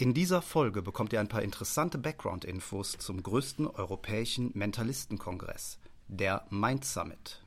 [0.00, 6.84] In dieser Folge bekommt ihr ein paar interessante Background-Infos zum größten europäischen Mentalistenkongress, der Mind
[6.84, 7.42] Summit.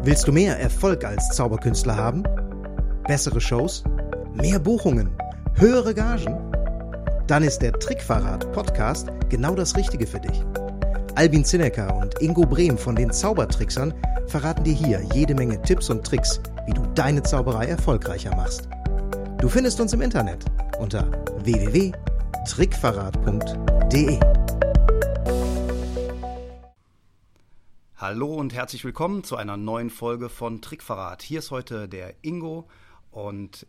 [0.00, 2.22] Willst du mehr Erfolg als Zauberkünstler haben?
[3.06, 3.84] Bessere Shows?
[4.32, 5.14] Mehr Buchungen?
[5.56, 6.40] Höhere Gagen?
[7.26, 10.42] Dann ist der Trickverrat Podcast genau das Richtige für dich.
[11.16, 13.94] Albin Zinecker und Ingo Brehm von den Zaubertricksern
[14.26, 18.68] verraten dir hier jede Menge Tipps und Tricks, wie du deine Zauberei erfolgreicher machst.
[19.40, 20.44] Du findest uns im Internet
[20.78, 21.10] unter
[21.42, 24.20] www.trickverrat.de.
[27.96, 31.22] Hallo und herzlich willkommen zu einer neuen Folge von Trickverrat.
[31.22, 32.68] Hier ist heute der Ingo
[33.10, 33.66] und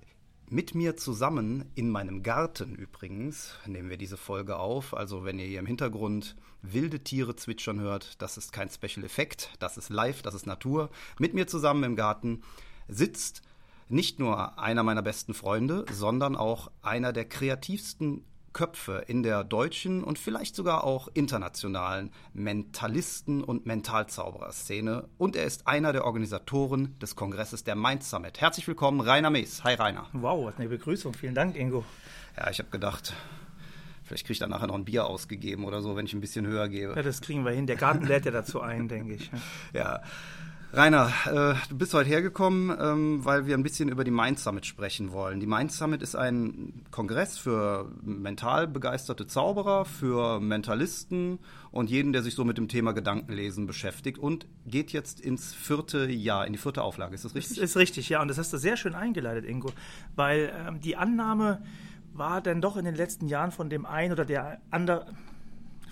[0.49, 4.95] mit mir zusammen in meinem Garten übrigens nehmen wir diese Folge auf.
[4.95, 9.51] Also wenn ihr hier im Hintergrund wilde Tiere zwitschern hört, das ist kein Special Effekt,
[9.59, 10.89] das ist live, das ist Natur.
[11.19, 12.43] Mit mir zusammen im Garten
[12.87, 13.41] sitzt
[13.89, 18.23] nicht nur einer meiner besten Freunde, sondern auch einer der kreativsten
[18.57, 25.07] Köpfe in der deutschen und vielleicht sogar auch internationalen Mentalisten- und Mentalzauberer-Szene.
[25.19, 28.41] Und er ist einer der Organisatoren des Kongresses der Mind Summit.
[28.41, 29.63] Herzlich willkommen, Rainer Mees.
[29.63, 30.07] Hi, Rainer.
[30.11, 31.13] Wow, was eine Begrüßung.
[31.13, 31.85] Vielen Dank, Ingo.
[32.35, 33.13] Ja, ich habe gedacht,
[34.05, 36.47] Vielleicht kriege ich dann nachher noch ein Bier ausgegeben oder so, wenn ich ein bisschen
[36.47, 36.95] höher gebe.
[36.95, 37.67] Ja, das kriegen wir hin.
[37.67, 39.29] Der Garten lädt ja dazu ein, denke ich.
[39.73, 40.01] Ja.
[40.73, 44.65] Rainer, äh, du bist heute hergekommen, ähm, weil wir ein bisschen über die Mind Summit
[44.65, 45.39] sprechen wollen.
[45.39, 51.39] Die Mind Summit ist ein Kongress für mental begeisterte Zauberer, für Mentalisten
[51.71, 56.11] und jeden, der sich so mit dem Thema Gedankenlesen beschäftigt und geht jetzt ins vierte
[56.11, 57.15] Jahr, in die vierte Auflage.
[57.15, 57.59] Ist das richtig?
[57.59, 58.21] Das ist richtig, ja.
[58.21, 59.71] Und das hast du sehr schön eingeleitet, Ingo.
[60.17, 61.61] Weil ähm, die Annahme
[62.13, 65.05] war dann doch in den letzten Jahren von dem einen oder der andere,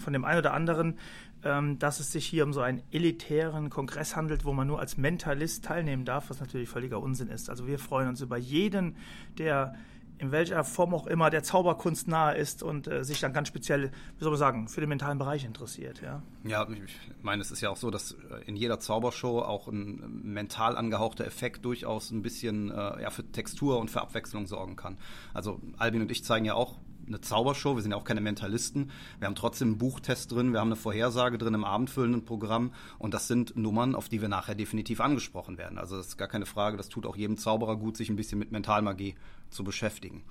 [0.03, 0.97] von dem einen oder anderen,
[1.45, 4.97] ähm, dass es sich hier um so einen elitären Kongress handelt, wo man nur als
[4.97, 7.49] Mentalist teilnehmen darf, was natürlich völliger Unsinn ist.
[7.49, 8.97] Also wir freuen uns über jeden,
[9.37, 9.75] der
[10.17, 13.91] in welcher Form auch immer der Zauberkunst nahe ist und äh, sich dann ganz speziell,
[14.17, 16.01] wie soll man sagen, für den mentalen Bereich interessiert.
[16.01, 19.67] Ja, ja ich meine, es ist ja auch so, dass äh, in jeder Zaubershow auch
[19.67, 24.75] ein mental angehauchter Effekt durchaus ein bisschen äh, ja, für Textur und für Abwechslung sorgen
[24.75, 24.97] kann.
[25.33, 28.91] Also Albin und ich zeigen ja auch eine Zaubershow, wir sind ja auch keine Mentalisten.
[29.19, 33.13] Wir haben trotzdem einen Buchtest drin, wir haben eine Vorhersage drin im abendfüllenden Programm und
[33.13, 35.77] das sind Nummern, auf die wir nachher definitiv angesprochen werden.
[35.77, 38.39] Also das ist gar keine Frage, das tut auch jedem Zauberer gut, sich ein bisschen
[38.39, 39.15] mit Mentalmagie
[39.49, 40.23] zu beschäftigen.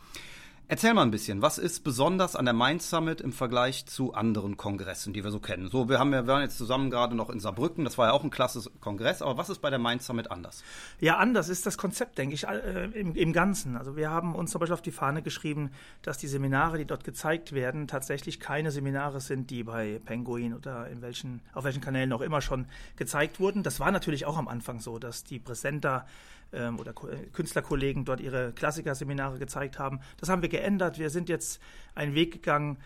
[0.67, 4.57] Erzähl mal ein bisschen, was ist besonders an der Mind Summit im Vergleich zu anderen
[4.57, 5.69] Kongressen, die wir so kennen?
[5.69, 8.25] So, wir, haben, wir waren jetzt zusammen gerade noch in Saarbrücken, das war ja auch
[8.25, 10.65] ein klasse Kongress, aber was ist bei der Mind Summit anders?
[11.01, 13.77] Ja, anders ist das Konzept, denke ich, äh, im, im Ganzen.
[13.77, 15.71] Also wir haben uns zum Beispiel auf die Fahne geschrieben,
[16.01, 20.89] dass die Seminare, die dort gezeigt werden, tatsächlich keine Seminare sind, die bei Penguin oder
[20.89, 22.65] in welchen, auf welchen Kanälen auch immer schon
[22.97, 23.65] gezeigt wurden.
[23.65, 26.07] Das war natürlich auch am Anfang so, dass die Präsenter
[26.55, 30.01] ähm, oder äh, Künstlerkollegen dort ihre Klassikerseminare gezeigt haben.
[30.19, 30.99] Das haben wir geändert.
[30.99, 31.61] Wir sind jetzt
[31.95, 32.79] einen Weg gegangen,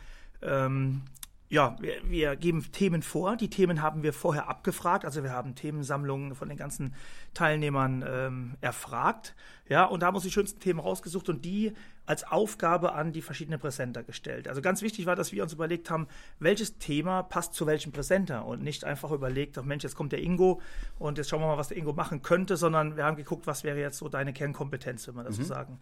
[0.42, 1.02] ähm,
[1.50, 3.36] ja, wir, wir, geben Themen vor.
[3.36, 5.04] Die Themen haben wir vorher abgefragt.
[5.06, 6.94] Also wir haben Themensammlungen von den ganzen
[7.32, 9.34] Teilnehmern ähm, erfragt.
[9.68, 11.72] Ja, und da haben wir uns die schönsten Themen rausgesucht und die
[12.08, 14.48] als Aufgabe an die verschiedenen Präsenter gestellt.
[14.48, 16.08] Also ganz wichtig war, dass wir uns überlegt haben,
[16.38, 20.22] welches Thema passt zu welchem Präsenter und nicht einfach überlegt, ach Mensch, jetzt kommt der
[20.22, 20.62] Ingo
[20.98, 23.62] und jetzt schauen wir mal, was der Ingo machen könnte, sondern wir haben geguckt, was
[23.62, 25.42] wäre jetzt so deine Kernkompetenz, wenn man das mhm.
[25.42, 25.80] so sagen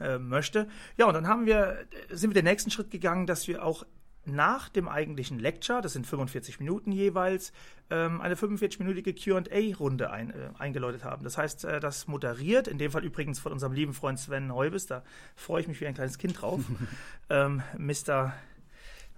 [0.00, 0.66] äh, möchte.
[0.96, 1.78] Ja, und dann haben wir,
[2.10, 3.84] sind wir den nächsten Schritt gegangen, dass wir auch
[4.28, 7.52] nach dem eigentlichen Lecture, das sind 45 Minuten jeweils,
[7.90, 11.24] ähm, eine 45-minütige QA-Runde ein, äh, eingeläutet haben.
[11.24, 14.86] Das heißt, äh, das moderiert, in dem Fall übrigens von unserem lieben Freund Sven Heubes,
[14.86, 15.02] da
[15.36, 16.60] freue ich mich wie ein kleines Kind drauf,
[17.30, 18.32] ähm, Mr.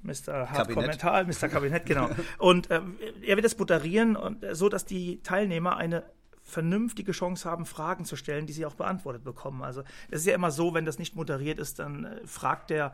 [0.02, 0.50] Mr.
[0.50, 1.48] Hardcore Mental, Mr.
[1.48, 2.08] Kabinett, genau.
[2.38, 2.80] Und äh,
[3.22, 6.04] er wird es moderieren, und, äh, so dass die Teilnehmer eine
[6.42, 9.62] vernünftige Chance haben, Fragen zu stellen, die sie auch beantwortet bekommen.
[9.62, 12.92] Also es ist ja immer so, wenn das nicht moderiert ist, dann äh, fragt der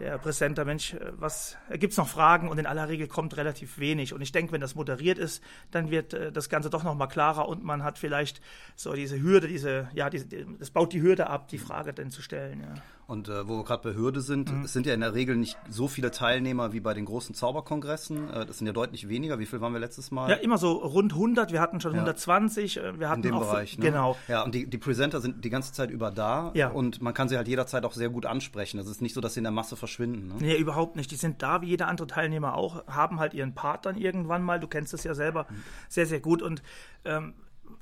[0.00, 2.48] der Präsenter, Mensch, äh, was gibt es noch Fragen?
[2.48, 4.12] Und in aller Regel kommt relativ wenig.
[4.12, 7.06] Und ich denke, wenn das moderiert ist, dann wird äh, das Ganze doch noch mal
[7.06, 8.40] klarer und man hat vielleicht
[8.76, 10.26] so diese Hürde, diese, ja, diese,
[10.58, 12.60] das baut die Hürde ab, die Frage dann zu stellen.
[12.60, 12.74] Ja.
[13.06, 14.64] Und äh, wo wir gerade bei Hürde sind, mhm.
[14.64, 18.30] es sind ja in der Regel nicht so viele Teilnehmer wie bei den großen Zauberkongressen.
[18.30, 19.38] Äh, das sind ja deutlich weniger.
[19.38, 20.30] Wie viel waren wir letztes Mal?
[20.30, 21.52] Ja, immer so rund 100.
[21.52, 21.98] Wir hatten schon ja.
[21.98, 22.78] 120.
[22.78, 23.78] Äh, wir hatten in dem auch Bereich.
[23.78, 23.84] Ne?
[23.84, 24.16] Genau.
[24.28, 26.50] Ja, und die, die Presenter sind die ganze Zeit über da.
[26.54, 26.68] Ja.
[26.68, 28.78] Und man kann sie halt jederzeit auch sehr gut ansprechen.
[28.78, 30.28] Das ist nicht so, dass sie in der Masse verschwinden.
[30.28, 30.34] Ne?
[30.40, 31.10] Nee, überhaupt nicht.
[31.10, 34.60] Die sind da, wie jeder andere Teilnehmer auch, haben halt ihren Part dann irgendwann mal.
[34.60, 35.62] Du kennst es ja selber mhm.
[35.88, 36.42] sehr, sehr gut.
[36.42, 36.62] Und
[37.04, 37.34] ähm,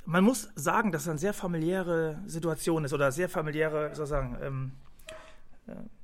[0.04, 4.72] man muss sagen, dass es eine sehr familiäre Situation ist oder sehr familiäre, sozusagen, ähm,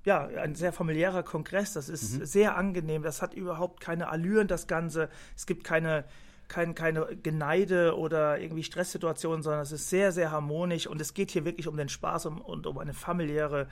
[0.05, 1.72] ja, ein sehr familiärer Kongress.
[1.72, 2.25] Das ist mhm.
[2.25, 3.02] sehr angenehm.
[3.02, 5.08] Das hat überhaupt keine Allüren, das Ganze.
[5.37, 6.05] Es gibt keine,
[6.49, 11.31] kein, keine Geneide oder irgendwie Stresssituationen, sondern es ist sehr, sehr harmonisch und es geht
[11.31, 13.69] hier wirklich um den Spaß und, und um eine familiäre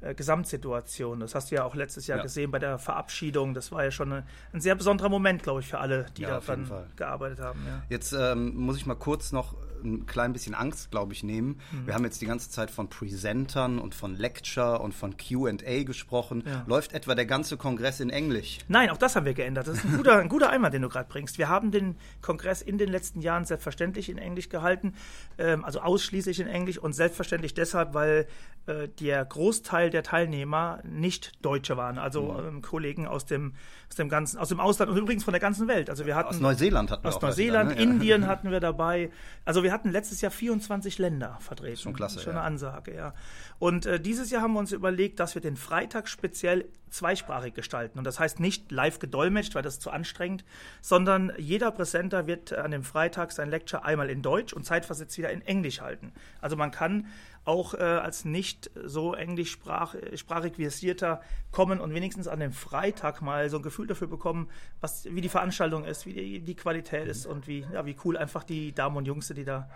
[0.00, 1.20] äh, Gesamtsituation.
[1.20, 2.22] Das hast du ja auch letztes Jahr ja.
[2.22, 3.54] gesehen bei der Verabschiedung.
[3.54, 6.38] Das war ja schon eine, ein sehr besonderer Moment, glaube ich, für alle, die ja,
[6.38, 7.60] da dann gearbeitet haben.
[7.66, 7.82] Ja.
[7.88, 11.60] Jetzt ähm, muss ich mal kurz noch ein klein bisschen Angst, glaube ich, nehmen.
[11.72, 11.86] Mhm.
[11.86, 16.42] Wir haben jetzt die ganze Zeit von Presentern und von Lecture und von QA gesprochen.
[16.46, 16.64] Ja.
[16.66, 18.58] Läuft etwa der ganze Kongress in Englisch?
[18.68, 19.66] Nein, auch das haben wir geändert.
[19.66, 21.38] Das ist ein guter, ein guter Einwand, den du gerade bringst.
[21.38, 24.94] Wir haben den Kongress in den letzten Jahren selbstverständlich in Englisch gehalten,
[25.38, 28.26] ähm, also ausschließlich in Englisch und selbstverständlich deshalb, weil
[28.66, 32.46] äh, der Großteil der Teilnehmer nicht Deutsche waren, also mhm.
[32.46, 33.54] ähm, Kollegen aus dem,
[33.88, 35.88] aus dem ganzen, aus dem Ausland und übrigens von der ganzen Welt.
[35.88, 37.82] Also wir hatten aus Neuseeland hatten wir aus Neuseeland, ne?
[37.82, 39.10] Indien hatten wir dabei.
[39.44, 41.76] Also wir hatten letztes Jahr 24 Länder vertreten.
[41.76, 43.14] Schon klasse, schon eine Ansage, ja.
[43.58, 47.98] Und äh, dieses Jahr haben wir uns überlegt, dass wir den Freitag speziell zweisprachig gestalten.
[47.98, 50.44] Und das heißt nicht live gedolmetscht, weil das ist zu anstrengend,
[50.80, 55.30] sondern jeder Präsenter wird an dem Freitag sein Lecture einmal in Deutsch und zeitversetzt wieder
[55.30, 56.12] in Englisch halten.
[56.40, 57.06] Also man kann
[57.44, 61.20] auch äh, als nicht so englischsprachig versierter
[61.50, 64.48] kommen und wenigstens an dem Freitag mal so ein Gefühl dafür bekommen,
[64.80, 68.16] was, wie die Veranstaltung ist, wie die, die Qualität ist und wie, ja, wie cool
[68.16, 69.68] einfach die Damen und Jungs, die da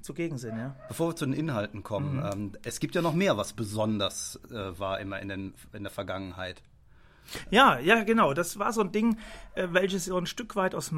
[0.00, 0.56] zugegen sind.
[0.58, 0.74] Ja.
[0.88, 2.30] Bevor wir zu den Inhalten kommen, mhm.
[2.32, 5.92] ähm, es gibt ja noch mehr, was besonders äh, war immer in, den, in der
[5.92, 6.62] Vergangenheit.
[7.50, 8.34] Ja, ja, genau.
[8.34, 9.16] Das war so ein Ding,
[9.54, 10.92] äh, welches so ein Stück weit aus,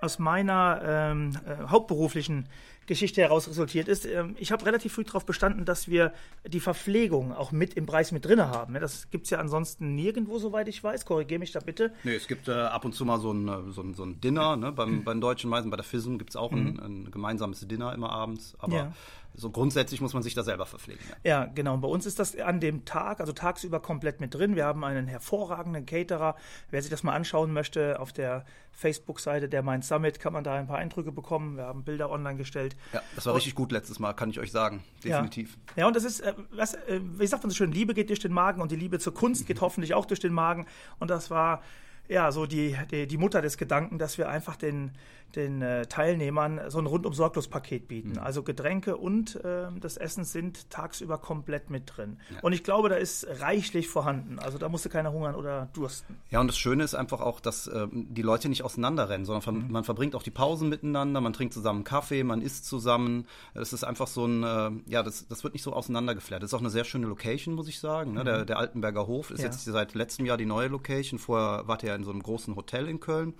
[0.00, 2.48] aus meiner ähm, äh, hauptberuflichen
[2.86, 4.04] Geschichte heraus resultiert ist.
[4.06, 6.12] Ähm, ich habe relativ früh darauf bestanden, dass wir
[6.46, 8.74] die Verpflegung auch mit im Preis mit drin haben.
[8.74, 11.04] Das gibt es ja ansonsten nirgendwo, soweit ich weiß.
[11.04, 11.92] Korrigiere mich da bitte.
[12.04, 14.20] Nee, es gibt äh, ab und zu mal so ein, äh, so ein, so ein
[14.20, 14.56] Dinner.
[14.56, 14.72] Ne?
[14.72, 15.04] Beim, mhm.
[15.04, 16.58] Bei den Deutschen Meisen, bei der FISM gibt es auch mhm.
[16.58, 18.54] ein, ein, gemeinsames Dinner immer abends.
[18.58, 18.92] Aber ja
[19.34, 21.02] so grundsätzlich muss man sich da selber verpflegen.
[21.24, 21.44] Ja.
[21.44, 21.74] ja, genau.
[21.74, 24.56] Und bei uns ist das an dem Tag, also tagsüber komplett mit drin.
[24.56, 26.36] Wir haben einen hervorragenden Caterer.
[26.70, 30.54] Wer sich das mal anschauen möchte, auf der Facebook-Seite der Mind Summit kann man da
[30.54, 31.56] ein paar Eindrücke bekommen.
[31.56, 32.76] Wir haben Bilder online gestellt.
[32.92, 34.84] Ja, das war und, richtig gut letztes Mal, kann ich euch sagen.
[35.02, 35.56] Definitiv.
[35.76, 38.10] Ja, ja und das ist, äh, was, äh, wie sagt man so schön, Liebe geht
[38.10, 40.66] durch den Magen und die Liebe zur Kunst geht hoffentlich auch durch den Magen.
[40.98, 41.62] Und das war
[42.08, 44.92] ja so die, die, die Mutter des Gedanken, dass wir einfach den
[45.36, 48.12] den äh, Teilnehmern so ein rundum sorglos Paket bieten.
[48.12, 48.18] Mhm.
[48.18, 52.18] Also Getränke und äh, das Essen sind tagsüber komplett mit drin.
[52.30, 52.40] Ja.
[52.42, 54.38] Und ich glaube, da ist reichlich vorhanden.
[54.38, 56.16] Also da musste keiner hungern oder dursten.
[56.30, 59.52] Ja, und das Schöne ist einfach auch, dass äh, die Leute nicht auseinanderrennen, sondern ver
[59.52, 59.70] mhm.
[59.70, 63.26] man verbringt auch die Pausen miteinander, man trinkt zusammen Kaffee, man isst zusammen.
[63.54, 66.42] Es ist einfach so ein, äh, ja, das, das wird nicht so auseinandergeflärt.
[66.42, 68.14] Das ist auch eine sehr schöne Location, muss ich sagen.
[68.14, 68.20] Ne?
[68.20, 68.24] Mhm.
[68.24, 69.46] Der, der Altenberger Hof ist ja.
[69.46, 71.18] jetzt seit letztem Jahr die neue Location.
[71.18, 73.34] Vorher wart ihr ja in so einem großen Hotel in Köln.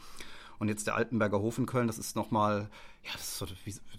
[0.62, 2.68] Und jetzt der Altenberger Hof in Köln, das ist nochmal,
[3.02, 3.46] ja, das ist, so,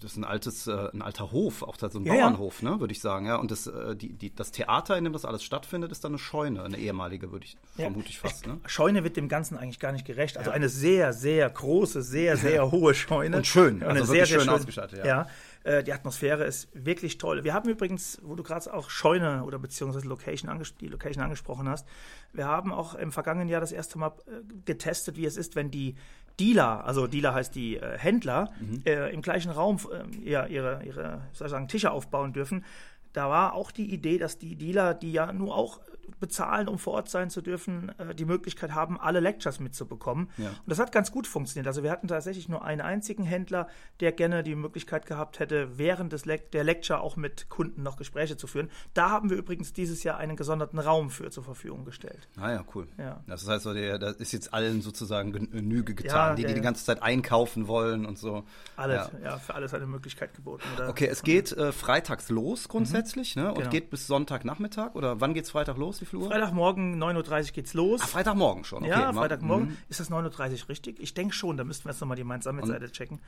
[0.00, 2.70] das ist ein altes, äh, ein alter Hof, auch so ein ja, Bauernhof, ja.
[2.70, 3.26] ne, würde ich sagen.
[3.26, 3.36] Ja.
[3.36, 6.18] Und das, äh, die, die, das Theater, in dem das alles stattfindet, ist dann eine
[6.18, 7.84] Scheune, eine ehemalige, würde ich, ja.
[7.84, 8.46] vermute ich fast.
[8.46, 8.60] Ne?
[8.64, 10.38] Scheune wird dem Ganzen eigentlich gar nicht gerecht.
[10.38, 13.36] Also eine sehr, sehr große, sehr, sehr hohe Scheune.
[13.36, 15.26] Und schön, also eine sehr, sehr schön ausgestattet, ja.
[15.64, 17.44] Äh, die Atmosphäre ist wirklich toll.
[17.44, 20.50] Wir haben übrigens, wo du gerade auch Scheune oder beziehungsweise Location
[20.80, 21.86] die Location angesprochen hast,
[22.32, 25.70] wir haben auch im vergangenen Jahr das erste Mal äh, getestet, wie es ist, wenn
[25.70, 25.96] die
[26.40, 28.82] Dealer, also Dealer heißt die äh, Händler, mhm.
[28.84, 32.64] äh, im gleichen Raum äh, ja, ihre, ihre soll ich sagen, Tische aufbauen dürfen.
[33.12, 35.80] Da war auch die Idee, dass die Dealer, die ja nur auch
[36.20, 40.30] bezahlen, um vor Ort sein zu dürfen, äh, die Möglichkeit haben, alle Lectures mitzubekommen.
[40.36, 40.48] Ja.
[40.48, 41.66] Und das hat ganz gut funktioniert.
[41.66, 43.68] Also wir hatten tatsächlich nur einen einzigen Händler,
[44.00, 47.96] der gerne die Möglichkeit gehabt hätte, während des Le der Lecture auch mit Kunden noch
[47.96, 48.70] Gespräche zu führen.
[48.92, 52.28] Da haben wir übrigens dieses Jahr einen gesonderten Raum für zur Verfügung gestellt.
[52.36, 52.88] Ah ja, cool.
[52.98, 53.22] Ja.
[53.26, 57.02] Das heißt, da ist jetzt allen sozusagen Genüge getan, ja, die, die die ganze Zeit
[57.02, 58.44] einkaufen wollen und so.
[58.76, 60.64] Alles, ja, ja für alles eine Möglichkeit geboten.
[60.76, 60.88] Oder?
[60.88, 63.42] Okay, es geht äh, freitags los grundsätzlich mhm.
[63.42, 63.48] ne?
[63.48, 63.70] und genau.
[63.70, 65.93] geht bis Sonntagnachmittag oder wann geht es Freitag los?
[66.00, 66.28] Wie viel Uhr?
[66.28, 68.00] Freitagmorgen 9.30 Uhr geht's los.
[68.02, 68.90] Ach, Freitagmorgen schon, okay.
[68.90, 69.68] Ja, Freitagmorgen.
[69.68, 69.76] Mhm.
[69.88, 71.00] Ist das 9.30 Uhr richtig?
[71.00, 73.20] Ich denke schon, da müssten wir jetzt nochmal die Mainz-Summit-Seite checken.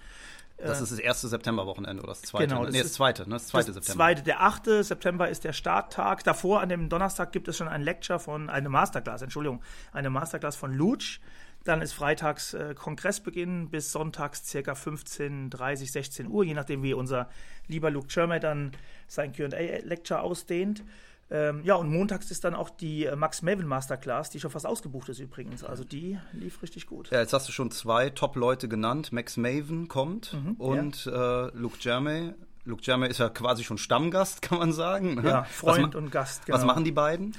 [0.59, 2.47] Das äh, ist das erste Septemberwochenende oder das zweite?
[2.47, 3.35] Genau, das nee, das zweite, ne?
[3.35, 3.97] Das zweite das September.
[3.97, 4.65] Zweite, der 8.
[4.83, 6.25] September ist der Starttag.
[6.25, 10.57] Davor, an dem Donnerstag, gibt es schon ein Lecture von, eine Masterclass, Entschuldigung, eine Masterclass
[10.57, 11.21] von Lutsch.
[11.65, 17.29] Dann ist freitags äh, Kongressbeginn bis sonntags circa 15.30, 16 Uhr, je nachdem, wie unser
[17.67, 18.71] lieber Luke Chermay dann
[19.09, 20.85] sein QA-Lecture ausdehnt.
[21.29, 24.67] Ähm, ja, und montags ist dann auch die äh, Max Maven Masterclass, die schon fast
[24.67, 25.65] ausgebucht ist übrigens.
[25.65, 27.11] Also die lief richtig gut.
[27.11, 29.13] Ja, jetzt hast du schon zwei Top-Leute genannt.
[29.13, 31.47] Max Maven kommt mhm, und ja.
[31.47, 32.33] äh, Luke Jermay.
[32.65, 35.17] Luke Jermay ist ja quasi schon Stammgast, kann man sagen.
[35.17, 35.29] Ne?
[35.29, 36.47] Ja, Freund und Gast.
[36.47, 36.59] Genau.
[36.59, 37.35] Was machen die beiden?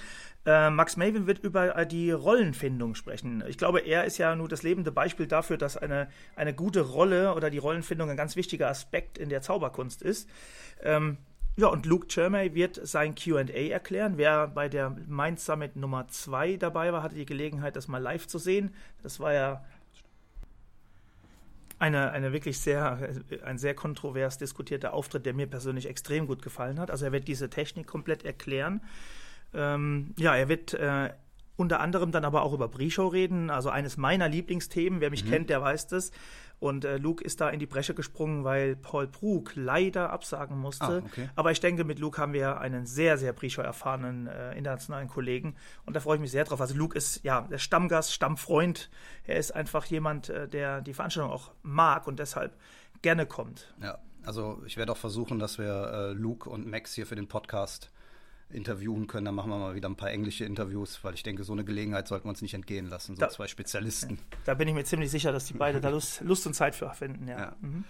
[0.46, 3.44] Äh, Max Maven wird über äh, die Rollenfindung sprechen.
[3.48, 7.36] Ich glaube, er ist ja nur das lebende Beispiel dafür, dass eine, eine gute Rolle
[7.36, 10.29] oder die Rollenfindung ein ganz wichtiger Aspekt in der Zauberkunst ist.
[10.82, 11.17] Ähm,
[11.60, 14.14] Ja, und Luke Chermay wird sein QA erklären.
[14.18, 18.28] Wer bei der Mind Summit Nummer 2 dabei war, hatte die Gelegenheit, das mal live
[18.28, 18.76] zu sehen.
[19.02, 19.66] Das war ja
[21.80, 23.10] eine, eine wirklich sehr,
[23.44, 26.92] ein sehr kontrovers diskutierter Auftritt, der mir persönlich extrem gut gefallen hat.
[26.92, 28.82] Also er wird diese Technik komplett erklären.
[29.56, 31.10] Ähm, ja, er wird äh,
[31.56, 35.02] unter anderem dann aber auch über Pre-Show reden, also eines meiner Lieblingsthemen.
[35.02, 35.30] Wer mich mhm.
[35.30, 36.12] kennt, der weiß das.
[36.60, 40.86] Und äh, Luke ist da in die Bresche gesprungen, weil Paul Brug leider absagen musste.
[40.86, 41.30] Ah, okay.
[41.36, 45.56] Aber ich denke, mit Luke haben wir einen sehr, sehr Pre-Show erfahrenen äh, internationalen Kollegen.
[45.86, 46.60] Und da freue ich mich sehr drauf.
[46.60, 48.90] Also Luke ist ja der Stammgast, Stammfreund.
[49.26, 52.58] Er ist einfach jemand, äh, der die Veranstaltung auch mag und deshalb
[53.04, 53.74] gerne kommt.
[53.82, 57.28] Ja, also ich werde auch versuchen, dass wir äh, Luke und Max hier für den
[57.28, 57.92] Podcast
[58.50, 59.25] interviewen können.
[59.25, 62.08] Dann machen wir mal wieder ein paar englische Interviews, weil ich denke, so eine Gelegenheit
[62.08, 63.16] sollten wir uns nicht entgehen lassen.
[63.16, 64.20] So da, zwei Spezialisten.
[64.46, 66.89] Da bin ich mir ziemlich sicher, dass die beide da Lust, Lust und Zeit für
[66.92, 67.27] finden.
[67.27, 67.39] Ja.
[67.39, 67.56] ja.
[67.62, 67.84] Mhm.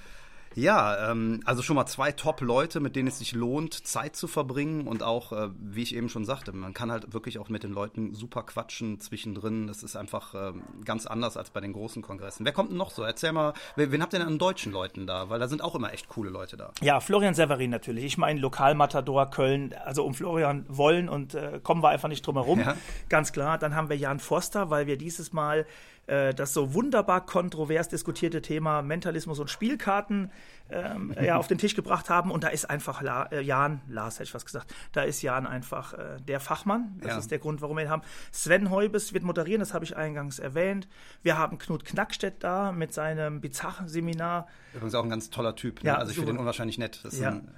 [0.58, 4.88] Ja, ähm, also schon mal zwei Top-Leute, mit denen es sich lohnt, Zeit zu verbringen
[4.88, 7.72] und auch, äh, wie ich eben schon sagte, man kann halt wirklich auch mit den
[7.72, 9.68] Leuten super quatschen zwischendrin.
[9.68, 12.44] Das ist einfach äh, ganz anders als bei den großen Kongressen.
[12.44, 13.04] Wer kommt denn noch so?
[13.04, 15.30] Erzähl mal, wen habt ihr denn an deutschen Leuten da?
[15.30, 16.72] Weil da sind auch immer echt coole Leute da.
[16.82, 18.04] Ja, Florian Severin natürlich.
[18.06, 19.76] Ich meine, Lokalmatador Köln.
[19.86, 22.62] Also um Florian wollen und äh, kommen wir einfach nicht drum herum.
[22.62, 22.76] Ja.
[23.10, 23.60] Ganz klar.
[23.60, 25.68] Dann haben wir Jan Forster, weil wir dieses Mal
[26.08, 30.32] äh, das so wunderbar kontrovers diskutierte Thema Mentalismus und Spielkarten
[30.70, 32.32] ähm, ja, auf den Tisch gebracht haben.
[32.32, 35.46] Und da ist einfach La äh, Jan, Lars hätte ich was gesagt, da ist Jan
[35.46, 36.98] einfach äh, der Fachmann.
[37.02, 37.18] Das ja.
[37.18, 38.04] ist der Grund, warum wir ihn haben.
[38.32, 40.88] Sven Heubes wird moderieren, das habe ich eingangs erwähnt.
[41.24, 44.48] Wir haben Knut Knackstedt da mit seinem Bizarre-Seminar.
[44.74, 45.84] Übrigens auch ein ganz toller Typ.
[45.84, 45.90] Ne?
[45.90, 47.02] Ja, also ich finde ihn unwahrscheinlich nett.
[47.04, 47.32] Das ist ja.
[47.32, 47.50] ein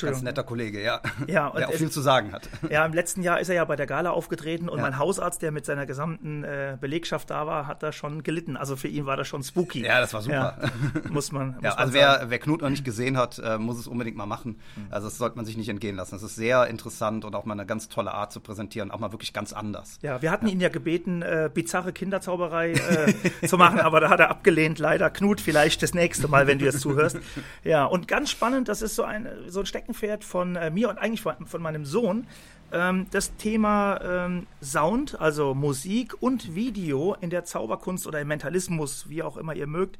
[0.00, 1.00] Ganz netter Kollege, ja.
[1.26, 2.48] ja der auch viel zu sagen hat.
[2.70, 4.82] Ja, im letzten Jahr ist er ja bei der Gala aufgetreten und ja.
[4.82, 8.56] mein Hausarzt, der mit seiner gesamten äh, Belegschaft da war, hat da schon gelitten.
[8.56, 9.84] Also für ihn war das schon spooky.
[9.84, 10.58] Ja, das war super.
[10.60, 10.70] Ja,
[11.10, 11.54] muss man.
[11.54, 14.26] Muss ja, also wer, wer Knut noch nicht gesehen hat, äh, muss es unbedingt mal
[14.26, 14.60] machen.
[14.74, 14.86] Mhm.
[14.90, 16.12] Also das sollte man sich nicht entgehen lassen.
[16.12, 19.12] Das ist sehr interessant und auch mal eine ganz tolle Art zu präsentieren, auch mal
[19.12, 19.98] wirklich ganz anders.
[20.02, 24.20] Ja, wir hatten ihn ja gebeten, äh, bizarre Kinderzauberei äh, zu machen, aber da hat
[24.20, 25.10] er abgelehnt, leider.
[25.10, 27.18] Knut, vielleicht das nächste Mal, wenn du jetzt zuhörst.
[27.62, 30.98] Ja, und ganz spannend, das ist so ein, so ein Steckenpferd von äh, mir und
[30.98, 32.26] eigentlich von, von meinem Sohn
[32.72, 39.08] ähm, das Thema ähm, Sound, also Musik und Video in der Zauberkunst oder im Mentalismus,
[39.08, 39.98] wie auch immer ihr mögt.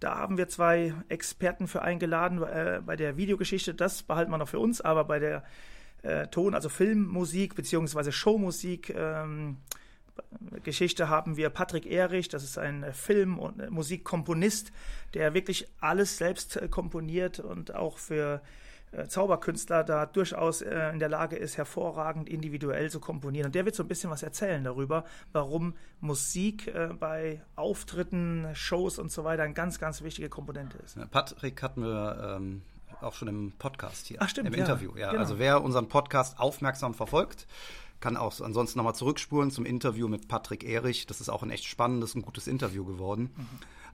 [0.00, 3.74] Da haben wir zwei Experten für eingeladen äh, bei der Videogeschichte.
[3.74, 5.44] Das behalten wir noch für uns, aber bei der
[6.02, 9.58] äh, Ton, also Filmmusik beziehungsweise Showmusik, ähm,
[10.62, 14.72] Geschichte haben wir Patrick Erich, das ist ein Film- und Musikkomponist,
[15.12, 18.65] der wirklich alles selbst äh, komponiert und auch für äh,
[19.04, 23.46] Zauberkünstler da durchaus äh, in der Lage ist, hervorragend individuell zu komponieren.
[23.46, 28.98] Und der wird so ein bisschen was erzählen darüber, warum Musik äh, bei Auftritten, Shows
[28.98, 30.98] und so weiter eine ganz, ganz wichtige Komponente ist.
[31.10, 32.62] Patrick hatten wir ähm,
[33.00, 34.18] auch schon im Podcast hier.
[34.20, 34.48] Ach, stimmt.
[34.48, 35.10] Im ja, Interview, ja.
[35.10, 35.20] Genau.
[35.20, 37.46] Also wer unseren Podcast aufmerksam verfolgt,
[38.00, 41.06] kann auch ansonsten nochmal zurückspulen zum Interview mit Patrick Erich.
[41.06, 43.30] Das ist auch ein echt spannendes und gutes Interview geworden.
[43.36, 43.46] Mhm.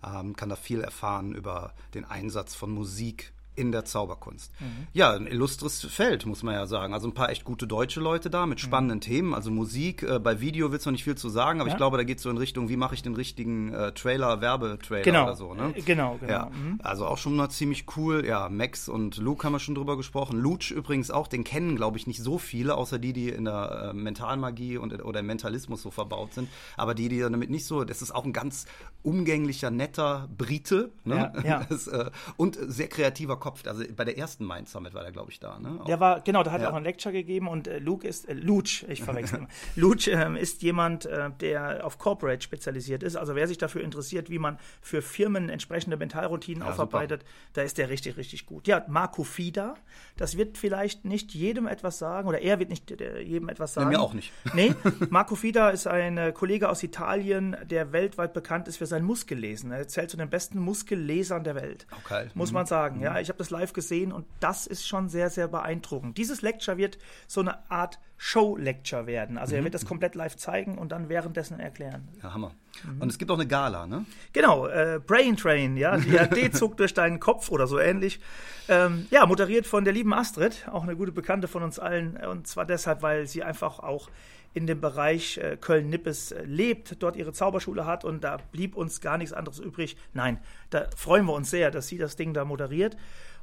[0.05, 4.51] Ähm, kann da viel erfahren über den Einsatz von Musik in der Zauberkunst.
[4.61, 4.87] Mhm.
[4.93, 6.95] Ja, ein illustres Feld, muss man ja sagen.
[6.95, 8.63] Also ein paar echt gute deutsche Leute da mit mhm.
[8.63, 9.03] spannenden mhm.
[9.03, 9.35] Themen.
[9.35, 11.75] Also Musik, äh, bei Video wird es noch nicht viel zu sagen, aber ja.
[11.75, 14.41] ich glaube, da geht es so in Richtung, wie mache ich den richtigen äh, Trailer,
[14.41, 15.25] Werbetrailer genau.
[15.25, 15.55] oder so.
[15.55, 15.75] Ne?
[15.77, 16.33] Äh, genau, genau.
[16.33, 16.47] Ja.
[16.47, 16.79] Mhm.
[16.83, 18.25] Also auch schon mal ziemlich cool.
[18.25, 20.39] Ja, Max und Luke haben wir schon drüber gesprochen.
[20.39, 23.91] Luch übrigens auch, den kennen, glaube ich, nicht so viele, außer die, die in der
[23.91, 26.49] äh, Mentalmagie und, oder im Mentalismus so verbaut sind.
[26.77, 28.67] Aber die, die damit nicht so, das ist auch ein ganz
[29.03, 30.93] umgänglicher, netter Brite.
[31.05, 31.33] Ne?
[31.37, 31.67] Ja, ja.
[31.73, 33.67] Das, äh, und sehr kreativer Kopf.
[33.67, 35.59] Also bei der ersten Mind Summit war der, glaube ich, da.
[35.59, 35.81] Ne?
[35.89, 36.69] Der war, genau, da hat ja.
[36.69, 40.41] er auch ein Lecture gegeben und äh, Luke ist, äh, Luch, ich verwechsel Luch äh,
[40.41, 43.17] ist jemand, äh, der auf Corporate spezialisiert ist.
[43.17, 47.33] Also wer sich dafür interessiert, wie man für Firmen entsprechende Mentalroutinen ja, aufarbeitet, super.
[47.55, 48.69] da ist der richtig, richtig gut.
[48.69, 49.75] Ja, Marco Fida,
[50.17, 53.89] das wird vielleicht nicht jedem etwas sagen oder er wird nicht äh, jedem etwas sagen.
[53.89, 54.33] Nee, mir auch nicht.
[54.55, 54.75] Nee,
[55.09, 59.73] Marco Fida ist ein äh, Kollege aus Italien, der weltweit bekannt ist für sein Muskellesen.
[59.73, 61.87] Er zählt zu den besten Muskellesern der Welt.
[62.05, 62.29] Okay.
[62.35, 62.55] Muss mhm.
[62.55, 63.01] man sagen.
[63.01, 66.19] Ja, ich habe das live gesehen und das ist schon sehr, sehr beeindruckend.
[66.19, 69.37] Dieses Lecture wird so eine Art Show-Lecture werden.
[69.37, 69.61] Also mhm.
[69.61, 72.07] er wird das komplett live zeigen und dann währenddessen erklären.
[72.23, 72.53] Ja, Hammer.
[72.85, 73.03] Mhm.
[73.03, 74.05] Und es gibt auch eine Gala, ne?
[74.33, 78.21] Genau, äh, Brain Train, ja, die D-Zug durch deinen Kopf oder so ähnlich.
[78.69, 82.17] Ähm, ja, moderiert von der lieben Astrid, auch eine gute Bekannte von uns allen.
[82.17, 84.09] Und zwar deshalb, weil sie einfach auch
[84.55, 89.01] in dem Bereich äh, Köln-Nippes äh, lebt, dort ihre Zauberschule hat und da blieb uns
[89.01, 89.97] gar nichts anderes übrig.
[90.13, 90.39] Nein,
[90.71, 92.97] da freuen wir uns sehr, dass sie das Ding da moderiert.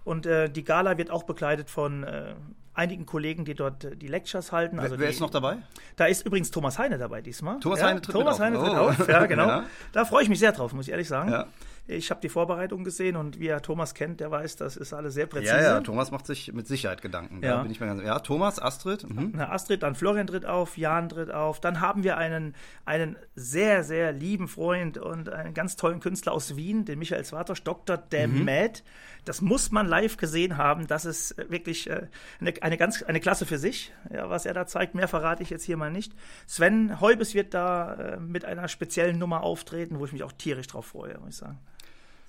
[0.04, 2.34] Und äh, die Gala wird auch begleitet von äh,
[2.74, 4.80] einigen Kollegen, die dort äh, die Lectures halten.
[4.80, 5.58] Also wer, wer die, ist noch dabei?
[5.98, 7.60] Da ist übrigens Thomas Heine dabei diesmal.
[7.60, 8.40] Thomas ja, Heine tritt Thomas auf.
[8.40, 8.78] Heine tritt oh.
[8.78, 9.48] auf, ja, genau.
[9.48, 9.64] Ja.
[9.92, 11.32] Da freue ich mich sehr drauf, muss ich ehrlich sagen.
[11.32, 11.48] Ja.
[11.90, 15.16] Ich habe die Vorbereitung gesehen und wie er Thomas kennt, der weiß, das ist alles
[15.16, 15.56] sehr präzise.
[15.56, 17.42] Ja, ja, Thomas macht sich mit Sicherheit Gedanken.
[17.44, 17.58] Ja.
[17.58, 19.10] Da bin ich mir ganz, ja, Thomas, Astrid.
[19.10, 19.34] Mhm.
[19.36, 21.60] Na, Astrid, dann Florian tritt auf, Jan tritt auf.
[21.60, 22.54] Dann haben wir einen,
[22.86, 27.64] einen sehr, sehr lieben Freund und einen ganz tollen Künstler aus Wien, den Michael Swartosch,
[27.64, 27.98] Dr.
[27.98, 28.84] Demet.
[29.26, 30.88] Das muss man live gesehen haben.
[30.88, 32.08] Das ist äh, wirklich äh,
[32.40, 34.96] eine, eine ganz eine Klasse für sich, ja, was er da zeigt.
[34.96, 36.14] Mehr verrate ich jetzt hier mal nicht.
[36.48, 40.68] Sven Heubes wird da äh, mit einer speziellen Nummer auftreten, wo ich mich auch tierisch
[40.68, 41.60] drauf freue, muss ich sagen.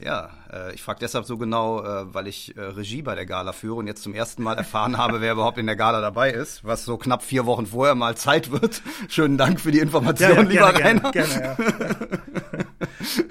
[0.02, 3.52] Ja, äh, ich frage deshalb so genau, äh, weil ich äh, Regie bei der Gala
[3.52, 6.64] führe und jetzt zum ersten Mal erfahren habe, wer überhaupt in der Gala dabei ist,
[6.64, 8.80] was so knapp vier Wochen vorher mal Zeit wird.
[9.08, 11.12] Schönen Dank für die Information, Ja, ja, lieber gerne, Rainer.
[11.12, 12.64] gerne, gerne,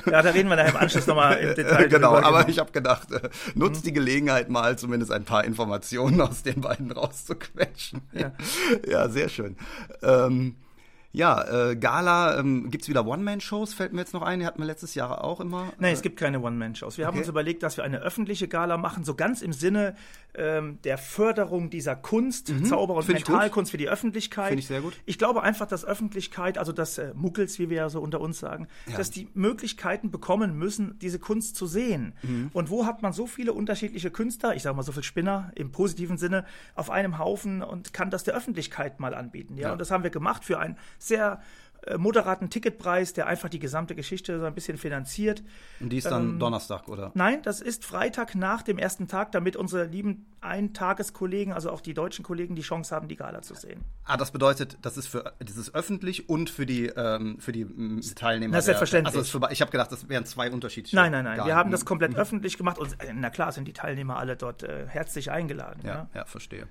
[0.05, 0.11] ja.
[0.11, 2.27] ja, da reden wir nachher im Anschluss nochmal im Detail genau, drüber.
[2.27, 6.61] aber ich habe gedacht, äh, nutzt die Gelegenheit mal, zumindest ein paar Informationen aus den
[6.61, 8.01] beiden rauszuquetschen.
[8.13, 8.31] Ja.
[8.87, 9.57] ja sehr schön.
[10.03, 10.55] Ähm,
[11.11, 14.39] ja, äh, Gala, ähm, gibt's wieder One-Man-Shows, fällt mir jetzt noch ein.
[14.39, 15.73] Die hatten wir letztes Jahr auch immer.
[15.79, 16.97] Nein, es gibt keine One-Man-Shows.
[16.97, 17.21] Wir haben Okay.
[17.21, 19.95] uns überlegt, dass wir eine öffentliche Gala machen, so ganz im Sinne
[20.39, 23.15] ähm, der Förderung dieser Kunst, Zauber- und Mhm.
[23.15, 23.29] Ich gut.
[23.29, 24.47] Mentalkunst für die Öffentlichkeit.
[24.47, 24.93] Finde ich sehr gut.
[25.05, 28.39] Ich glaube einfach, dass Öffentlichkeit, also das äh, Muckels, wie wir ja so unter uns
[28.39, 32.13] sagen, dass die Möglichkeiten bekommen müssen, diese Kunst zu sehen.
[32.23, 32.49] Mhm.
[32.53, 35.71] Und wo hat man so viele unterschiedliche Künstler, ich sage mal so viel Spinner im
[35.71, 39.57] positiven Sinne, auf einem Haufen und kann das der Öffentlichkeit mal anbieten.
[39.57, 39.71] Ja, Ja.
[39.73, 41.41] und das haben wir gemacht für einen sehr
[41.97, 45.43] moderaten Ticketpreis, der einfach die gesamte Geschichte so ein bisschen finanziert.
[45.79, 47.11] Und die ist dann Ähm, Donnerstag, oder?
[47.15, 51.93] Nein, das ist Freitag nach dem ersten Tag, damit unsere lieben Eintageskollegen, also auch die
[51.93, 53.83] deutschen Kollegen, die Chance haben, die Gala zu sehen.
[54.05, 57.65] Ah, das bedeutet, das ist für das ist öffentlich und für die ähm, für die
[57.65, 58.53] mm, Teilnehmer.
[58.53, 59.13] Na, selbstverständlich.
[59.13, 60.95] Der, also ist für, ich habe gedacht, das wären zwei unterschiedliche.
[60.95, 61.37] Nein, nein, nein.
[61.37, 61.55] Wir Galen.
[61.55, 64.85] haben das komplett öffentlich gemacht und äh, na klar sind die Teilnehmer alle dort äh,
[64.87, 65.81] herzlich eingeladen.
[65.83, 66.07] Ja, Ja.
[66.13, 66.67] ja, verstehe.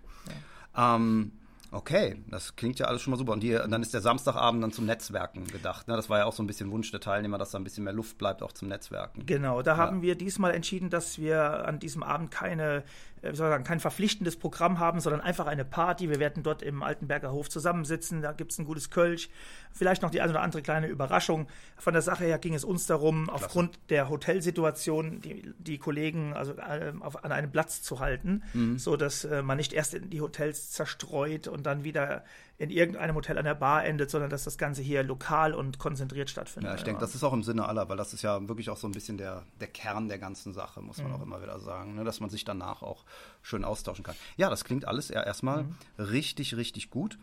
[0.77, 1.33] Ähm,
[1.71, 3.33] okay, das klingt ja alles schon mal super.
[3.33, 5.89] Und die, dann ist der Samstagabend dann zum Netzwerken gedacht.
[5.89, 5.97] Ne?
[5.97, 7.93] Das war ja auch so ein bisschen Wunsch der Teilnehmer, dass da ein bisschen mehr
[7.93, 9.27] Luft bleibt, auch zum Netzwerken.
[9.27, 12.85] Genau, da haben wir diesmal entschieden, dass wir an diesem Abend keine,
[13.23, 16.09] wie soll ich sagen, kein verpflichtendes Programm haben, sondern einfach eine Party.
[16.09, 19.29] Wir werden dort im Altenberger Hof zusammensitzen, da gibt es ein gutes Kölsch,
[19.73, 21.49] vielleicht noch die eine oder andere kleine Überraschung.
[21.77, 26.53] Von der Sache her ging es uns darum, aufgrund der Hotelsituation die, die Kollegen also
[26.53, 28.79] äh, auf, an einem Platz zu halten, Mhm.
[28.79, 32.25] so dass äh, man nicht erst in die Hotels zerstreut und dann wieder
[32.59, 36.29] in irgendeinem Hotel an der Bar endet, sondern dass das Ganze hier lokal und konzentriert
[36.29, 36.71] stattfindet.
[36.73, 38.77] Ja, ich denke, das ist auch im Sinne aller, weil das ist ja wirklich auch
[38.77, 41.05] so ein bisschen der, der Kern der ganzen Sache, muss Mhm.
[41.05, 42.03] man auch immer wieder sagen, ne?
[42.03, 43.05] dass man sich danach auch
[43.43, 44.17] schön austauschen kann.
[44.37, 45.77] Ja, das klingt alles erstmal Mhm.
[45.99, 47.17] richtig, richtig gut.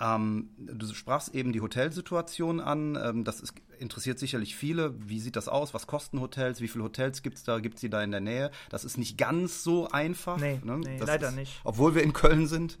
[0.00, 2.96] Ähm, du sprachst eben die Hotelsituation an.
[2.96, 4.94] Ähm, das ist, interessiert sicherlich viele.
[4.98, 5.74] Wie sieht das aus?
[5.74, 6.60] Was kosten Hotels?
[6.62, 7.58] Wie viele Hotels gibt es da?
[7.58, 8.50] Gibt es die da in der Nähe?
[8.70, 10.38] Das ist nicht ganz so einfach.
[10.38, 10.78] Nee, ne?
[10.78, 11.60] nee, leider ist, nicht.
[11.64, 12.78] Obwohl wir in Köln sind.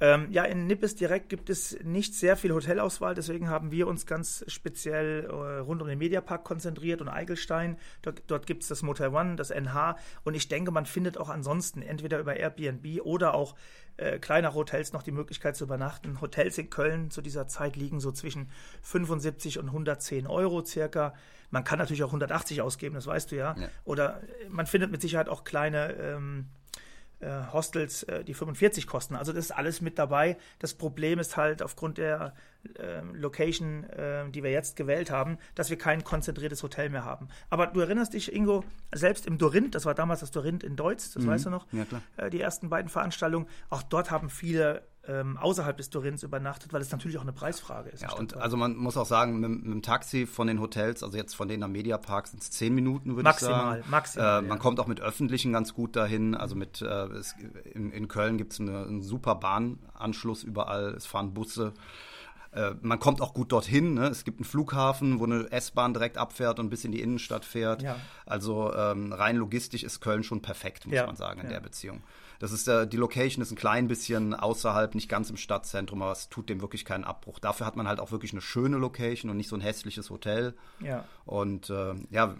[0.00, 4.06] Ähm, ja, in Nippes direkt gibt es nicht sehr viel Hotelauswahl, deswegen haben wir uns
[4.06, 7.76] ganz speziell äh, rund um den Mediapark konzentriert und Eigelstein.
[8.02, 11.28] Dort, dort gibt es das Motel One, das NH und ich denke, man findet auch
[11.28, 13.56] ansonsten entweder über Airbnb oder auch
[13.98, 16.20] äh, kleinere Hotels noch die Möglichkeit zu übernachten.
[16.20, 18.50] Hotels in Köln zu dieser Zeit liegen so zwischen
[18.82, 21.14] 75 und 110 Euro circa.
[21.50, 23.56] Man kann natürlich auch 180 ausgeben, das weißt du ja.
[23.58, 23.68] Ja.
[23.84, 26.57] Oder man findet mit Sicherheit auch kleine ähm, äh,
[27.52, 29.16] Hostels, äh, die 45 kosten.
[29.16, 30.36] Also das ist alles mit dabei.
[30.60, 32.34] Das Problem ist halt aufgrund der
[32.78, 37.28] äh, Location, äh, die wir jetzt gewählt haben, dass wir kein konzentriertes Hotel mehr haben.
[37.50, 41.12] Aber du erinnerst dich, Ingo, selbst im Dorint, das war damals das Dorint in Deutsch,
[41.14, 42.02] das weißt du noch, Ja, klar.
[42.16, 46.82] äh, die ersten beiden Veranstaltungen, auch dort haben viele ähm, außerhalb des Dorints übernachtet, weil
[46.82, 48.02] es natürlich auch eine Preisfrage ist.
[48.02, 51.16] Ja, und also man muss auch sagen, mit, mit dem Taxi von den Hotels, also
[51.16, 53.90] jetzt von denen am Mediapark, sind es zehn Minuten, würde ich Maximal, sagen.
[53.90, 54.62] maximal, Äh, man ja.
[54.62, 56.34] kommt auch mit Öffentlichen ganz gut dahin.
[56.34, 57.34] Also mit äh, es,
[57.72, 60.90] in, in Köln gibt es eine, einen super Bahnanschluss überall.
[60.94, 61.72] Es fahren Busse.
[62.52, 63.94] Äh, man kommt auch gut dorthin.
[63.94, 64.08] Ne?
[64.08, 67.82] Es gibt einen Flughafen, wo eine S-Bahn direkt abfährt und bis in die Innenstadt fährt.
[67.82, 67.96] Ja.
[68.26, 71.52] Also ähm, rein logistisch ist Köln schon perfekt, muss Ja, man sagen, in ja.
[71.52, 72.02] der Beziehung.
[72.38, 76.12] Das ist äh, die Location ist ein klein bisschen außerhalb, nicht ganz im Stadtzentrum, aber
[76.12, 77.38] es tut dem wirklich keinen Abbruch.
[77.38, 80.56] Dafür hat man halt auch wirklich eine schöne Location und nicht so ein hässliches Hotel.
[80.80, 81.04] ja.
[81.24, 82.34] Und äh, ja,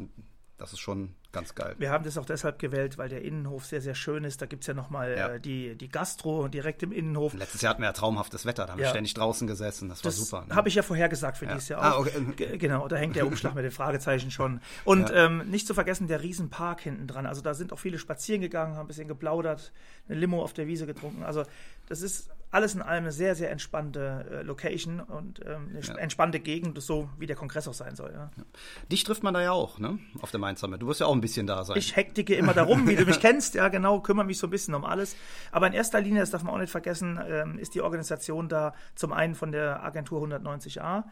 [0.56, 1.74] das ist schon ganz geil.
[1.78, 4.42] Wir haben das auch deshalb gewählt, weil der Innenhof sehr, sehr schön ist.
[4.42, 5.28] Da gibt es ja nochmal Ja.
[5.34, 7.34] äh, die, die Gastro direkt im Innenhof.
[7.34, 8.90] Letztes Jahr hatten wir ja traumhaftes Wetter, da haben wir Ja.
[8.90, 9.88] ständig draußen gesessen.
[9.88, 10.44] Das war Das super.
[10.48, 10.54] ne?
[10.54, 12.00] habe ich ja vorhergesagt für dieses Jahr Ah, auch.
[12.00, 12.12] okay.
[12.36, 14.60] Ge- Genau, da hängt der Umschlag mit den Fragezeichen schon.
[14.84, 15.26] Und Ja.
[15.26, 17.26] ähm, nicht zu vergessen, der Riesenpark hinten dran.
[17.26, 19.72] Also da sind auch viele spazieren gegangen, haben ein bisschen geplaudert,
[20.08, 21.22] eine Limo auf der Wiese getrunken.
[21.22, 21.44] Also
[21.88, 25.94] das ist alles in allem eine sehr, sehr entspannte äh, Location und ähm, eine ja.
[25.96, 28.12] entspannte Gegend, so wie der Kongress auch sein soll.
[28.12, 28.30] Ja.
[28.36, 28.44] Ja.
[28.90, 29.98] Dich trifft man da ja auch, ne?
[30.20, 30.80] Auf der Mainz Summit.
[30.80, 31.76] Du wirst ja auch ein bisschen da sein.
[31.76, 33.54] Ich hektike immer darum, wie du mich kennst.
[33.54, 35.14] Ja, genau, kümmere mich so ein bisschen um alles.
[35.52, 38.74] Aber in erster Linie, das darf man auch nicht vergessen, ähm, ist die Organisation da
[38.94, 41.04] zum einen von der Agentur 190a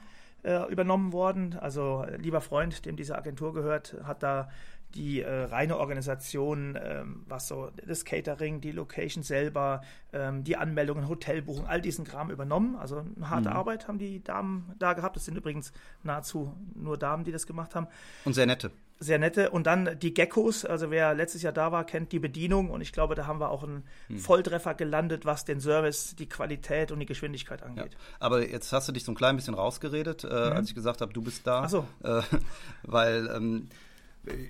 [0.42, 1.58] äh, übernommen worden.
[1.60, 4.48] Also lieber Freund, dem diese Agentur gehört, hat da
[4.96, 9.82] die äh, reine Organisation, ähm, was so das Catering, die Location selber,
[10.12, 12.76] ähm, die Anmeldungen, Hotelbuchung, all diesen Kram übernommen.
[12.76, 13.56] Also eine harte mhm.
[13.56, 15.16] Arbeit haben die Damen da gehabt.
[15.16, 17.86] Das sind übrigens nahezu nur Damen, die das gemacht haben.
[18.24, 18.70] Und sehr nette.
[18.98, 19.50] Sehr nette.
[19.50, 20.64] Und dann die Geckos.
[20.64, 22.70] Also wer letztes Jahr da war, kennt die Bedienung.
[22.70, 24.18] Und ich glaube, da haben wir auch einen mhm.
[24.18, 27.92] Volltreffer gelandet, was den Service, die Qualität und die Geschwindigkeit angeht.
[27.92, 27.98] Ja.
[28.20, 30.32] Aber jetzt hast du dich so ein klein bisschen rausgeredet, äh, mhm.
[30.56, 31.64] als ich gesagt habe, du bist da.
[31.64, 31.86] Ach so.
[32.02, 32.22] Äh,
[32.82, 33.68] weil ähm,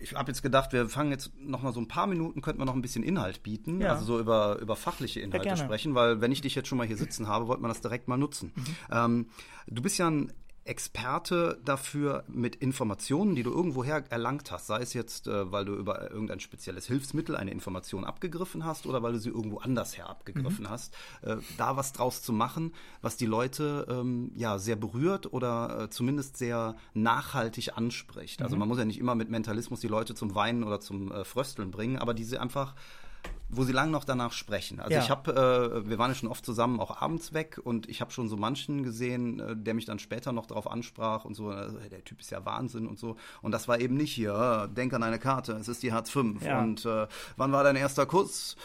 [0.00, 2.64] ich habe jetzt gedacht, wir fangen jetzt noch mal so ein paar Minuten, könnten wir
[2.64, 3.90] noch ein bisschen Inhalt bieten, ja.
[3.92, 6.96] also so über, über fachliche Inhalte sprechen, weil wenn ich dich jetzt schon mal hier
[6.96, 8.52] sitzen habe, wollte man das direkt mal nutzen.
[8.54, 8.64] Mhm.
[8.90, 9.26] Ähm,
[9.66, 10.32] du bist ja ein
[10.66, 15.74] Experte dafür mit Informationen, die du irgendwoher erlangt hast, sei es jetzt, äh, weil du
[15.74, 20.08] über irgendein spezielles Hilfsmittel eine Information abgegriffen hast oder weil du sie irgendwo anders her
[20.08, 20.70] abgegriffen mhm.
[20.70, 25.84] hast, äh, da was draus zu machen, was die Leute ähm, ja sehr berührt oder
[25.84, 28.42] äh, zumindest sehr nachhaltig anspricht.
[28.42, 28.60] Also mhm.
[28.60, 31.98] Man muss ja nicht immer mit Mentalismus die Leute zum Weinen oder zum Frösteln bringen,
[31.98, 32.74] aber diese einfach
[33.48, 34.80] wo sie lang noch danach sprechen.
[34.80, 35.00] Also ja.
[35.00, 38.10] ich habe, äh, wir waren ja schon oft zusammen, auch abends weg und ich habe
[38.10, 41.88] schon so manchen gesehen, äh, der mich dann später noch darauf ansprach und so, äh,
[41.88, 43.16] der Typ ist ja Wahnsinn und so.
[43.42, 46.10] Und das war eben nicht hier, äh, denk an eine Karte, es ist die Hartz
[46.10, 46.24] V.
[46.40, 46.60] Ja.
[46.60, 47.06] Und äh,
[47.36, 48.56] wann war dein erster Kuss?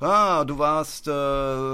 [0.00, 1.10] Ah, du warst, äh,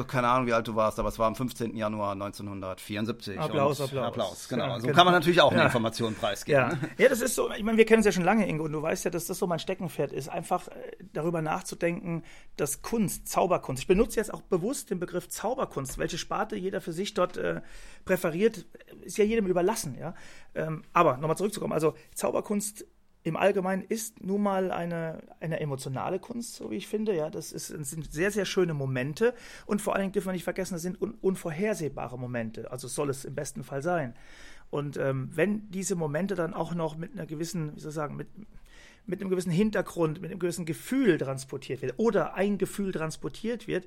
[0.05, 1.77] keine Ahnung, wie alt du warst, aber es war am 15.
[1.77, 3.39] Januar 1974.
[3.39, 4.07] Applaus, Applaus.
[4.07, 4.67] Applaus, genau.
[4.67, 4.97] Ja, so genau.
[4.97, 6.61] kann man natürlich auch eine Information preisgeben.
[6.61, 6.69] Ja.
[6.69, 6.79] Ne?
[6.99, 8.83] ja, das ist so, ich meine, wir kennen uns ja schon lange, Ingo, und du
[8.83, 10.69] weißt ja, dass das so mein Steckenpferd ist, einfach
[11.13, 12.23] darüber nachzudenken,
[12.57, 16.93] dass Kunst, Zauberkunst, ich benutze jetzt auch bewusst den Begriff Zauberkunst, welche Sparte jeder für
[16.93, 17.61] sich dort äh,
[18.05, 18.67] präferiert,
[19.03, 19.97] ist ja jedem überlassen.
[19.99, 20.15] Ja?
[20.55, 22.87] Ähm, aber nochmal zurückzukommen, also Zauberkunst
[23.25, 27.15] im Allgemeinen ist nun mal eine, eine emotionale Kunst, so wie ich finde.
[27.15, 29.35] Ja, das, ist, das sind sehr, sehr schöne Momente
[29.67, 32.71] und vor allen Dingen dürfen wir nicht vergessen, das sind un unvorhersehbare Momente.
[32.71, 34.15] Also soll es im besten Fall sein.
[34.71, 38.17] Und ähm, wenn diese Momente dann auch noch mit einer gewissen, wie soll ich sagen,
[38.17, 38.29] mit,
[39.09, 43.87] mit einem gewissen Hintergrund, mit einem gewissen Gefühl transportiert wird oder ein Gefühl transportiert wird,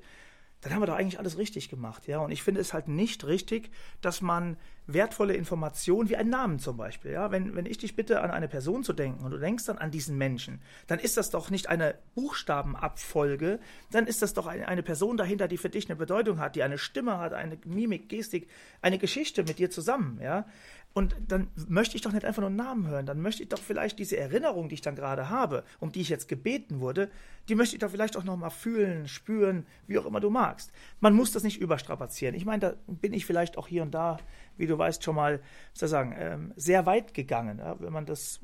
[0.62, 2.20] dann haben wir doch eigentlich alles richtig gemacht, ja.
[2.20, 4.56] Und ich finde es halt nicht richtig, dass man
[4.86, 7.32] wertvolle Informationen, wie einen Namen zum Beispiel, ja.
[7.32, 9.90] Wenn, wenn ich dich bitte, an eine Person zu denken und du denkst dann an
[9.90, 13.58] diesen Menschen, dann ist das doch nicht eine Buchstabenabfolge,
[13.90, 16.62] dann ist das doch eine, eine Person dahinter, die für dich eine Bedeutung hat, die
[16.62, 18.48] eine Stimme hat, eine Mimik, Gestik,
[18.82, 20.46] eine Geschichte mit dir zusammen, ja.
[20.94, 23.58] Und dann möchte ich doch nicht einfach nur einen Namen hören, dann möchte ich doch
[23.58, 27.10] vielleicht diese Erinnerung, die ich dann gerade habe, um die ich jetzt gebeten wurde,
[27.48, 30.70] die möchte ich doch vielleicht auch nochmal fühlen, spüren, wie auch immer du magst.
[31.00, 32.34] Man muss das nicht überstrapazieren.
[32.34, 34.18] Ich meine, da bin ich vielleicht auch hier und da,
[34.58, 35.40] wie du weißt, schon mal,
[35.72, 37.60] soll sagen, ähm, sehr weit gegangen.
[37.78, 38.40] Wenn man das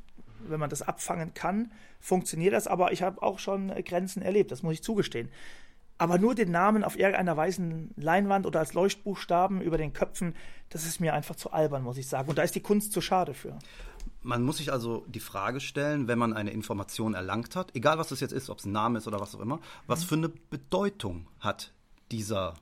[0.47, 4.63] wenn man das abfangen kann, funktioniert das, aber ich habe auch schon Grenzen erlebt, das
[4.63, 5.29] muss ich zugestehen.
[5.99, 10.35] Aber nur den Namen auf irgendeiner weißen Leinwand oder als Leuchtbuchstaben über den Köpfen,
[10.71, 12.29] das ist mir einfach zu albern, muss ich sagen.
[12.29, 13.59] Und da ist die Kunst zu schade für.
[14.23, 18.11] Man muss sich also die Frage stellen, wenn man eine Information erlangt hat, egal was
[18.11, 20.07] es jetzt ist, ob es ein Name ist oder was auch immer, was mhm.
[20.07, 21.73] für eine Bedeutung hat
[22.11, 22.55] dieser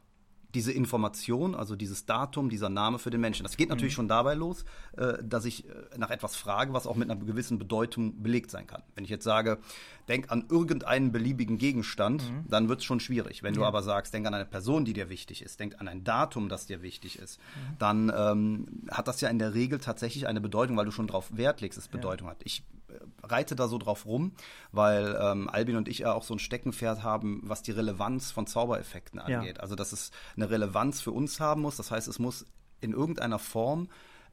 [0.56, 3.42] diese Information, also dieses Datum, dieser Name für den Menschen.
[3.42, 3.96] Das geht natürlich mhm.
[3.96, 4.64] schon dabei los,
[4.96, 8.66] äh, dass ich äh, nach etwas frage, was auch mit einer gewissen Bedeutung belegt sein
[8.66, 8.82] kann.
[8.94, 9.58] Wenn ich jetzt sage,
[10.08, 12.46] denk an irgendeinen beliebigen Gegenstand, mhm.
[12.48, 13.42] dann wird es schon schwierig.
[13.42, 13.60] Wenn ja.
[13.60, 16.48] du aber sagst, denk an eine Person, die dir wichtig ist, denk an ein Datum,
[16.48, 17.78] das dir wichtig ist, mhm.
[17.78, 21.36] dann ähm, hat das ja in der Regel tatsächlich eine Bedeutung, weil du schon darauf
[21.36, 22.30] Wert legst, dass es Bedeutung ja.
[22.30, 22.40] hat.
[22.44, 22.62] Ich
[23.22, 24.32] reite da so drauf rum,
[24.72, 28.46] weil ähm, Albin und ich ja auch so ein Steckenpferd haben, was die Relevanz von
[28.46, 29.56] Zaubereffekten angeht.
[29.56, 29.62] Ja.
[29.62, 31.76] Also, dass es eine Relevanz für uns haben muss.
[31.76, 32.46] Das heißt, es muss
[32.80, 33.88] in irgendeiner Form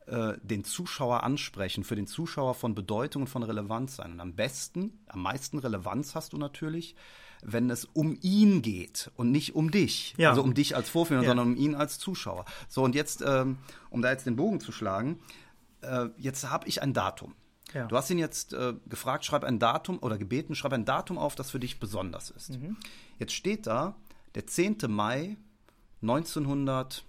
[0.05, 4.13] äh, den Zuschauer ansprechen, für den Zuschauer von Bedeutung und von Relevanz sein.
[4.13, 6.95] Und am besten, am meisten Relevanz hast du natürlich,
[7.41, 10.13] wenn es um ihn geht und nicht um dich.
[10.17, 10.29] Ja.
[10.29, 11.27] Also um dich als Vorführer, ja.
[11.27, 12.45] sondern um ihn als Zuschauer.
[12.69, 13.57] So, und jetzt, ähm,
[13.89, 15.19] um da jetzt den Bogen zu schlagen,
[15.81, 17.35] äh, jetzt habe ich ein Datum.
[17.73, 17.87] Ja.
[17.87, 21.35] Du hast ihn jetzt äh, gefragt, schreib ein Datum oder gebeten, schreib ein Datum auf,
[21.35, 22.51] das für dich besonders ist.
[22.51, 22.77] Mhm.
[23.19, 23.95] Jetzt steht da
[24.35, 24.77] der 10.
[24.87, 25.37] Mai
[26.01, 27.03] 1900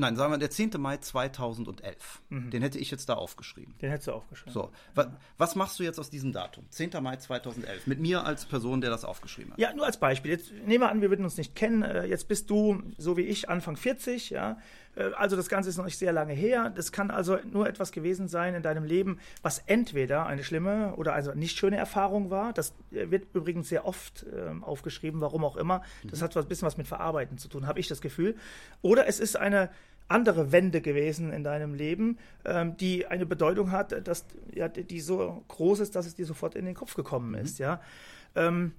[0.00, 0.70] Nein, sagen wir der 10.
[0.78, 2.22] Mai 2011.
[2.30, 2.50] Mhm.
[2.50, 3.74] Den hätte ich jetzt da aufgeschrieben.
[3.82, 4.54] Den hättest du aufgeschrieben.
[4.54, 6.64] So, wa was machst du jetzt aus diesem Datum?
[6.70, 6.90] 10.
[7.02, 7.86] Mai 2011.
[7.86, 9.60] Mit mir als Person, der das aufgeschrieben hat.
[9.60, 10.30] Ja, nur als Beispiel.
[10.30, 11.82] Jetzt nehmen wir an, wir würden uns nicht kennen.
[11.82, 14.56] Äh, jetzt bist du, so wie ich, Anfang 40, ja.
[14.96, 16.70] Äh, also das Ganze ist noch nicht sehr lange her.
[16.74, 21.12] Das kann also nur etwas gewesen sein in deinem Leben, was entweder eine schlimme oder
[21.12, 22.52] also nicht schöne Erfahrung war.
[22.52, 25.82] Das äh, wird übrigens sehr oft äh, aufgeschrieben, warum auch immer.
[26.04, 26.24] Das mhm.
[26.24, 28.36] hat ein bisschen was mit Verarbeiten zu tun, habe ich das Gefühl.
[28.82, 29.70] Oder es ist eine
[30.08, 35.44] andere Wende gewesen in deinem Leben, ähm, die eine Bedeutung hat, dass ja, die so
[35.46, 37.60] groß ist, dass es dir sofort in den Kopf gekommen ist.
[37.60, 37.64] Mhm.
[37.64, 37.80] Ja.
[38.34, 38.72] Ähm,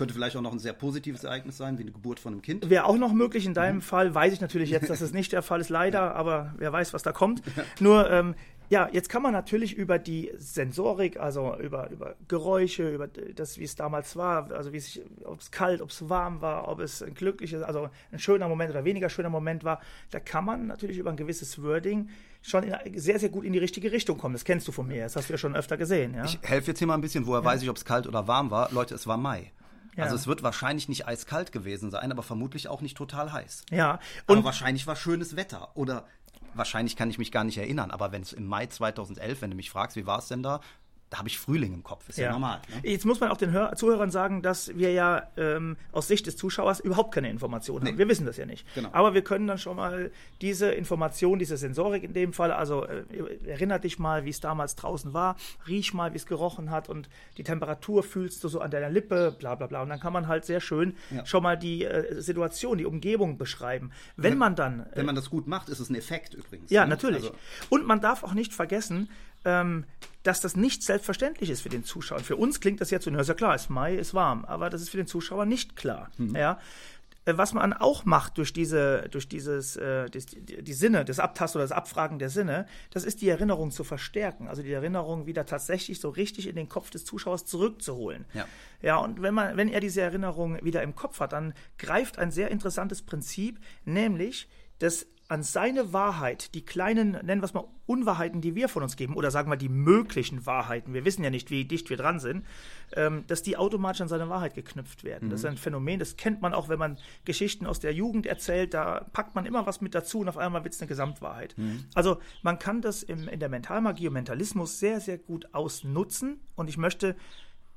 [0.00, 2.70] könnte vielleicht auch noch ein sehr positives Ereignis sein, wie eine Geburt von einem Kind.
[2.70, 3.44] Wäre auch noch möglich.
[3.44, 3.82] In deinem mhm.
[3.82, 6.94] Fall weiß ich natürlich jetzt, dass es nicht der Fall ist, leider, aber wer weiß,
[6.94, 7.42] was da kommt.
[7.80, 8.34] Nur, ähm,
[8.70, 13.64] ja, jetzt kann man natürlich über die Sensorik, also über, über Geräusche, über das, wie
[13.64, 17.02] es damals war, also wie es, ob es kalt, ob es warm war, ob es
[17.02, 19.82] ein glückliches, also ein schöner Moment oder weniger schöner Moment war,
[20.12, 22.08] da kann man natürlich über ein gewisses Wording
[22.40, 24.32] schon in, sehr, sehr gut in die richtige Richtung kommen.
[24.32, 26.14] Das kennst du von mir, das hast du ja schon öfter gesehen.
[26.14, 26.24] Ja?
[26.24, 27.44] Ich helfe jetzt hier mal ein bisschen, woher ja.
[27.44, 28.72] weiß ich, ob es kalt oder warm war.
[28.72, 29.52] Leute, es war Mai.
[29.96, 30.04] Ja.
[30.04, 33.64] Also es wird wahrscheinlich nicht eiskalt gewesen sein, aber vermutlich auch nicht total heiß.
[33.70, 33.98] Ja.
[34.26, 35.70] Und aber wahrscheinlich war schönes Wetter.
[35.74, 36.06] Oder
[36.54, 39.56] wahrscheinlich kann ich mich gar nicht erinnern, aber wenn es im Mai 2011, wenn du
[39.56, 40.60] mich fragst, wie war es denn da,
[41.10, 42.08] da habe ich Frühling im Kopf.
[42.08, 42.60] Ist ja, ja normal.
[42.68, 42.88] Ne?
[42.90, 46.36] Jetzt muss man auch den Hör Zuhörern sagen, dass wir ja ähm, aus Sicht des
[46.36, 47.90] Zuschauers überhaupt keine Informationen nee.
[47.90, 47.98] haben.
[47.98, 48.64] Wir wissen das ja nicht.
[48.76, 48.90] Genau.
[48.92, 53.02] Aber wir können dann schon mal diese Information, diese Sensorik in dem Fall, also äh,
[53.44, 57.08] erinner dich mal, wie es damals draußen war, riech mal, wie es gerochen hat und
[57.36, 59.82] die Temperatur fühlst du so an deiner Lippe, bla bla bla.
[59.82, 61.26] Und dann kann man halt sehr schön ja.
[61.26, 63.90] schon mal die äh, Situation, die Umgebung beschreiben.
[64.16, 64.80] Wenn, wenn man dann.
[64.80, 66.70] Äh, wenn man das gut macht, ist es ein Effekt übrigens.
[66.70, 66.90] Ja, ne?
[66.90, 67.24] natürlich.
[67.24, 67.34] Also,
[67.68, 69.08] und man darf auch nicht vergessen,
[69.44, 69.84] ähm,
[70.22, 72.20] dass das nicht selbstverständlich ist für den Zuschauer.
[72.20, 74.44] Für uns klingt das jetzt so, na, ist ja klar, es ist Mai, ist warm,
[74.44, 76.10] aber das ist für den Zuschauer nicht klar.
[76.18, 76.36] Mhm.
[76.36, 76.58] Ja?
[77.24, 81.58] Äh, was man auch macht durch diese, durch dieses, äh, die, die, Sinne, das Abtasten
[81.58, 85.46] oder das Abfragen der Sinne, das ist die Erinnerung zu verstärken, also die Erinnerung wieder
[85.46, 88.24] tatsächlich so richtig in den Kopf des Zuschauers zurückzuholen.
[88.32, 88.46] Ja,
[88.82, 92.30] ja und wenn man, wenn er diese Erinnerung wieder im Kopf hat, dann greift ein
[92.30, 94.48] sehr interessantes Prinzip, nämlich
[94.78, 98.96] das an seine Wahrheit, die kleinen, nennen wir es mal, Unwahrheiten, die wir von uns
[98.96, 102.18] geben, oder sagen wir die möglichen Wahrheiten, wir wissen ja nicht, wie dicht wir dran
[102.18, 102.44] sind,
[102.96, 105.28] ähm, dass die automatisch an seine Wahrheit geknüpft werden.
[105.28, 105.30] Mhm.
[105.30, 108.74] Das ist ein Phänomen, das kennt man auch, wenn man Geschichten aus der Jugend erzählt,
[108.74, 111.56] da packt man immer was mit dazu und auf einmal wird es eine Gesamtwahrheit.
[111.56, 111.84] Mhm.
[111.94, 116.68] Also man kann das im, in der Mentalmagie und Mentalismus sehr, sehr gut ausnutzen und
[116.68, 117.14] ich möchte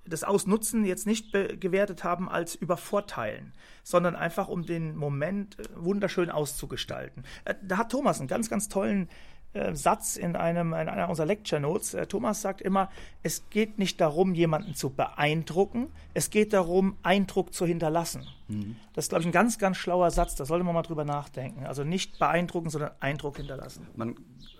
[0.06, 6.30] das Ausnutzen jetzt nicht gewertet haben als Übervorteilen, sondern einfach um den Moment äh, wunderschön
[6.30, 7.24] auszugestalten.
[7.46, 9.10] Äh, da hat Thomas einen ganz, ganz tollen
[9.54, 11.96] äh, Satz in, einem, in einer unserer Lecture Notes.
[12.10, 12.90] Thomas sagt immer,
[13.22, 18.28] es geht nicht darum, jemanden zu beeindrucken, es geht darum, Eindruck zu hinterlassen.
[18.48, 18.76] Mhm.
[18.94, 21.66] Das ist, glaube ich, ein ganz, ganz schlauer Satz, da sollte man mal drüber nachdenken.
[21.66, 23.88] Also nicht beeindrucken, sondern Eindruck hinterlassen.
[23.96, 24.16] Man,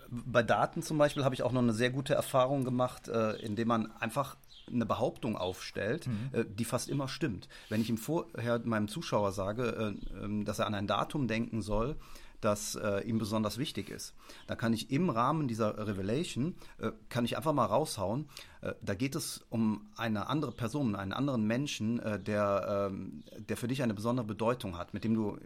[0.08, 3.90] bei Daten zum Beispiel habe ich auch noch eine sehr gute Erfahrung gemacht, indem man
[3.98, 4.36] einfach
[4.72, 6.30] eine Behauptung aufstellt, mhm.
[6.32, 7.48] äh, die fast immer stimmt.
[7.68, 11.62] Wenn ich ihm vorher meinem Zuschauer sage, äh, äh, dass er an ein Datum denken
[11.62, 11.96] soll,
[12.44, 14.14] das äh, ihm besonders wichtig ist.
[14.46, 18.28] Da kann ich im Rahmen dieser Revelation, äh, kann ich einfach mal raushauen,
[18.60, 23.56] äh, da geht es um eine andere Person, einen anderen Menschen, äh, der, ähm, der
[23.56, 25.38] für dich eine besondere Bedeutung hat, mit dem du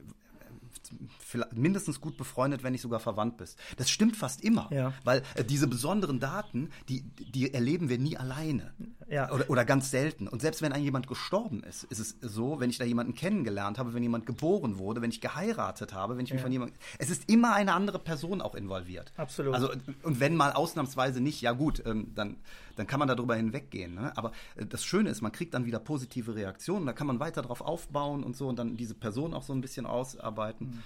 [1.52, 3.58] mindestens gut befreundet, wenn nicht sogar verwandt bist.
[3.76, 4.92] Das stimmt fast immer, ja.
[5.04, 8.72] weil äh, diese besonderen Daten, die, die erleben wir nie alleine
[9.08, 9.30] ja.
[9.32, 10.28] oder, oder ganz selten.
[10.28, 13.78] Und selbst wenn ein jemand gestorben ist, ist es so, wenn ich da jemanden kennengelernt
[13.78, 16.44] habe, wenn jemand geboren wurde, wenn ich geheiratet habe, wenn ich mich ja.
[16.44, 19.12] von jemandem, es ist immer eine andere Person auch involviert.
[19.16, 19.54] Absolut.
[19.54, 19.70] Also
[20.02, 22.36] und wenn mal ausnahmsweise nicht, ja gut, ähm, dann
[22.78, 23.94] dann kann man darüber hinweggehen.
[23.94, 24.16] Ne?
[24.16, 27.42] Aber äh, das Schöne ist, man kriegt dann wieder positive Reaktionen, da kann man weiter
[27.42, 30.68] drauf aufbauen und so und dann diese Person auch so ein bisschen ausarbeiten.
[30.68, 30.77] Mhm.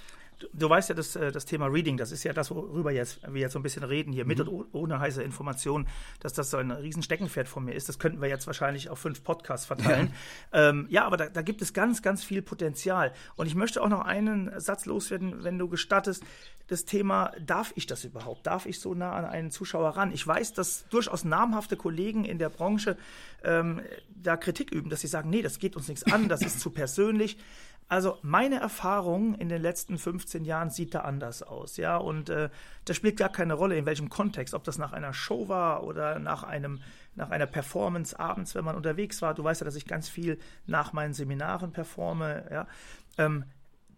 [0.43, 3.21] Du, du, weißt ja, das, äh, das Thema Reading, das ist ja das, worüber jetzt,
[3.33, 4.29] wir jetzt so ein bisschen reden, hier mhm.
[4.29, 5.87] mit und ohne heiße Informationen,
[6.21, 7.89] dass das so ein riesen Steckenpferd von mir ist.
[7.89, 10.13] Das könnten wir jetzt wahrscheinlich auf fünf Podcasts verteilen.
[10.53, 13.13] Ja, ähm, ja aber da, da, gibt es ganz, ganz viel Potenzial.
[13.37, 16.25] Und ich möchte auch noch einen Satz loswerden, wenn du gestattest.
[16.67, 18.47] Das Thema, darf ich das überhaupt?
[18.47, 20.13] Darf ich so nah an einen Zuschauer ran?
[20.13, 22.97] Ich weiß, dass durchaus namhafte Kollegen in der Branche
[23.45, 26.61] ähm, da Kritik üben, dass sie sagen, nee, das geht uns nichts an, das ist
[26.61, 27.37] zu persönlich.
[27.89, 31.97] Also meine Erfahrung in den letzten 15 Jahren sieht da anders aus, ja.
[31.97, 32.49] Und äh,
[32.85, 36.19] das spielt gar keine Rolle, in welchem Kontext, ob das nach einer Show war oder
[36.19, 36.81] nach einem
[37.15, 39.35] nach einer Performance abends, wenn man unterwegs war.
[39.35, 42.67] Du weißt ja, dass ich ganz viel nach meinen Seminaren performe, ja.
[43.19, 43.45] Ähm,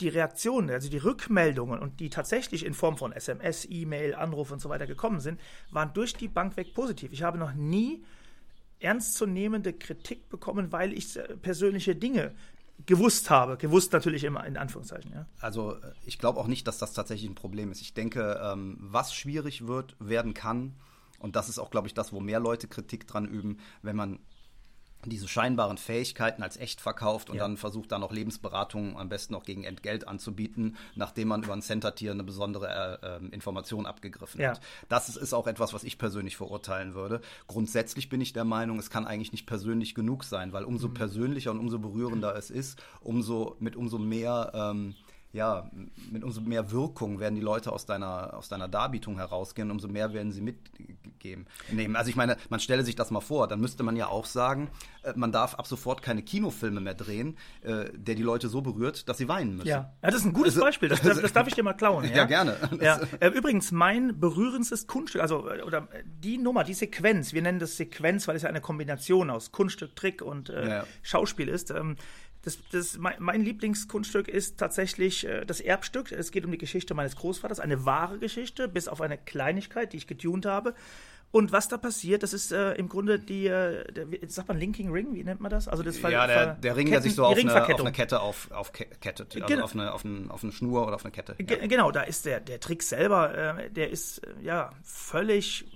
[0.00, 4.60] die Reaktionen, also die Rückmeldungen und die tatsächlich in Form von SMS, E-Mail, Anruf und
[4.60, 7.12] so weiter gekommen sind, waren durch die Bank weg positiv.
[7.12, 8.04] Ich habe noch nie
[8.80, 12.34] ernstzunehmende Kritik bekommen, weil ich äh, persönliche Dinge
[12.86, 13.56] gewusst habe.
[13.56, 15.12] Gewusst natürlich immer in Anführungszeichen.
[15.12, 15.26] Ja.
[15.40, 17.80] Also äh, ich glaube auch nicht, dass das tatsächlich ein Problem ist.
[17.80, 20.74] Ich denke, ähm, was schwierig wird, werden kann,
[21.24, 24.18] und das ist auch, glaube ich, das, wo mehr Leute Kritik dran üben, wenn man
[25.10, 27.42] diese scheinbaren Fähigkeiten als echt verkauft und ja.
[27.42, 31.62] dann versucht da noch Lebensberatungen am besten noch gegen Entgelt anzubieten, nachdem man über ein
[31.62, 34.50] Center-Tier eine besondere äh, ähm, Information abgegriffen ja.
[34.50, 34.60] hat.
[34.88, 37.20] Das ist, ist, auch etwas, was ich persönlich verurteilen würde.
[37.46, 40.94] Grundsätzlich bin ich der Meinung, es kann eigentlich nicht persönlich genug sein, weil umso mhm.
[40.94, 44.94] persönlicher und umso berührender es ist, umso mit umso mehr ähm,
[45.34, 45.68] ja,
[46.12, 50.12] mit umso mehr Wirkung werden die Leute aus deiner, aus deiner Darbietung herausgehen, umso mehr
[50.12, 51.46] werden sie mitgeben.
[51.72, 51.96] Nehmen.
[51.96, 54.70] Also ich meine, man stelle sich das mal vor, dann müsste man ja auch sagen,
[55.02, 59.08] äh, man darf ab sofort keine Kinofilme mehr drehen, äh, der die Leute so berührt,
[59.08, 59.68] dass sie weinen müssen.
[59.68, 61.74] Ja, ja das ist ein gutes also, Beispiel, das, das, das darf ich dir mal
[61.74, 62.04] klauen.
[62.14, 62.56] Ja, ja gerne.
[62.80, 63.00] Ja.
[63.18, 68.28] Äh, übrigens, mein berührendstes Kunststück, also oder die Nummer, die Sequenz, wir nennen das Sequenz,
[68.28, 70.82] weil es ja eine Kombination aus Kunststück, Trick und äh.
[71.02, 71.70] Schauspiel ist.
[71.70, 71.96] Ähm,
[72.44, 76.12] das, das, mein Lieblingskunststück ist tatsächlich äh, das Erbstück.
[76.12, 79.96] Es geht um die Geschichte meines Großvaters, eine wahre Geschichte, bis auf eine Kleinigkeit, die
[79.96, 80.74] ich getunt habe.
[81.30, 84.92] Und was da passiert, das ist äh, im Grunde die, äh, der, sagt man Linking
[84.92, 85.66] Ring, wie nennt man das?
[85.66, 88.20] Also das ja, der, der Ring, Ketten, der sich so auf eine, auf eine, Kette
[88.20, 89.64] auf, aufkettet, also genau.
[89.64, 91.34] auf, eine, auf, eine, auf eine Schnur oder auf eine Kette.
[91.40, 91.66] Ja.
[91.66, 95.66] Genau, da ist der, der Trick selber, äh, der ist äh, ja völlig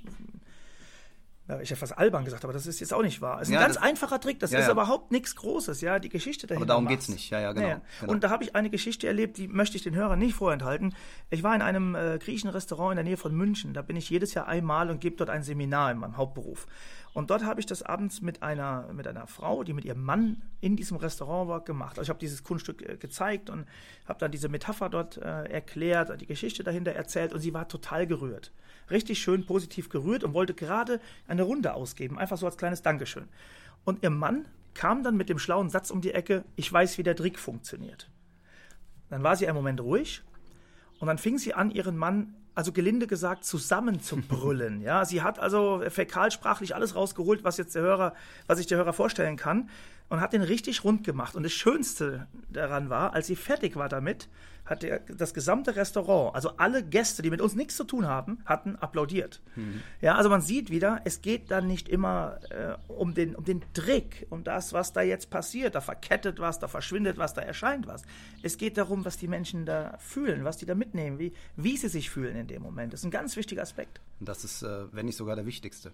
[1.62, 3.40] ich habe fast albern gesagt, aber das ist jetzt auch nicht wahr.
[3.40, 6.10] Es ist ja, ein ganz einfacher Trick, das ja, ist überhaupt nichts Großes, ja, die
[6.10, 6.62] Geschichte dahinter.
[6.62, 8.12] Aber darum geht es nicht, ja, ja, genau, genau.
[8.12, 10.94] Und da habe ich eine Geschichte erlebt, die möchte ich den Hörern nicht vorenthalten.
[11.30, 14.10] Ich war in einem äh, griechischen Restaurant in der Nähe von München, da bin ich
[14.10, 16.66] jedes Jahr einmal und gebe dort ein Seminar in meinem Hauptberuf.
[17.14, 20.42] Und dort habe ich das abends mit einer, mit einer Frau, die mit ihrem Mann
[20.60, 21.98] in diesem Restaurant war, gemacht.
[21.98, 23.66] Also ich habe dieses Kunststück äh, gezeigt und
[24.06, 28.06] habe dann diese Metapher dort äh, erklärt, die Geschichte dahinter erzählt und sie war total
[28.06, 28.52] gerührt
[28.90, 33.28] richtig schön positiv gerührt und wollte gerade eine Runde ausgeben, einfach so als kleines Dankeschön.
[33.84, 37.02] Und ihr Mann kam dann mit dem schlauen Satz um die Ecke, ich weiß, wie
[37.02, 38.10] der Trick funktioniert.
[39.10, 40.22] Dann war sie einen Moment ruhig
[41.00, 44.80] und dann fing sie an, ihren Mann, also gelinde gesagt, zusammenzubrüllen.
[44.82, 48.14] ja, sie hat also fäkalsprachlich alles rausgeholt, was jetzt der Hörer,
[48.46, 49.68] was sich der Hörer vorstellen kann
[50.08, 51.34] und hat den richtig rund gemacht.
[51.34, 54.28] Und das Schönste daran war, als sie fertig war damit,
[54.68, 58.38] hat der, das gesamte Restaurant, also alle Gäste, die mit uns nichts zu tun haben,
[58.44, 59.40] hatten applaudiert.
[59.56, 59.82] Mhm.
[60.00, 63.62] Ja, also man sieht wieder, es geht dann nicht immer äh, um, den, um den
[63.72, 65.74] Trick, um das, was da jetzt passiert.
[65.74, 68.02] Da verkettet was, da verschwindet was, da erscheint was.
[68.42, 71.88] Es geht darum, was die Menschen da fühlen, was die da mitnehmen, wie, wie sie
[71.88, 72.92] sich fühlen in dem Moment.
[72.92, 74.00] Das ist ein ganz wichtiger Aspekt.
[74.20, 75.92] Das ist, äh, wenn nicht sogar der wichtigste.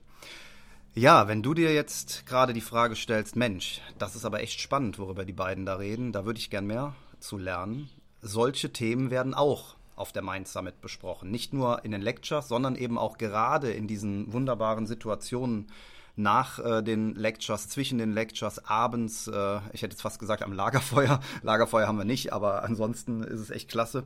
[0.95, 4.99] Ja, wenn du dir jetzt gerade die Frage stellst, Mensch, das ist aber echt spannend,
[4.99, 7.91] worüber die beiden da reden, da würde ich gern mehr zu lernen
[8.25, 11.31] solche Themen werden auch auf der Mind Summit besprochen.
[11.31, 15.69] Nicht nur in den Lectures, sondern eben auch gerade in diesen wunderbaren Situationen
[16.17, 20.53] nach äh, den Lectures, zwischen den Lectures, abends, äh, ich hätte jetzt fast gesagt am
[20.53, 21.21] Lagerfeuer.
[21.43, 24.05] Lagerfeuer haben wir nicht, aber ansonsten ist es echt klasse.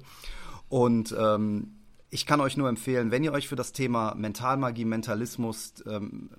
[0.68, 1.76] Und ähm,
[2.10, 6.30] ich kann euch nur empfehlen, wenn ihr euch für das Thema Mentalmagie, Mentalismus, ähm,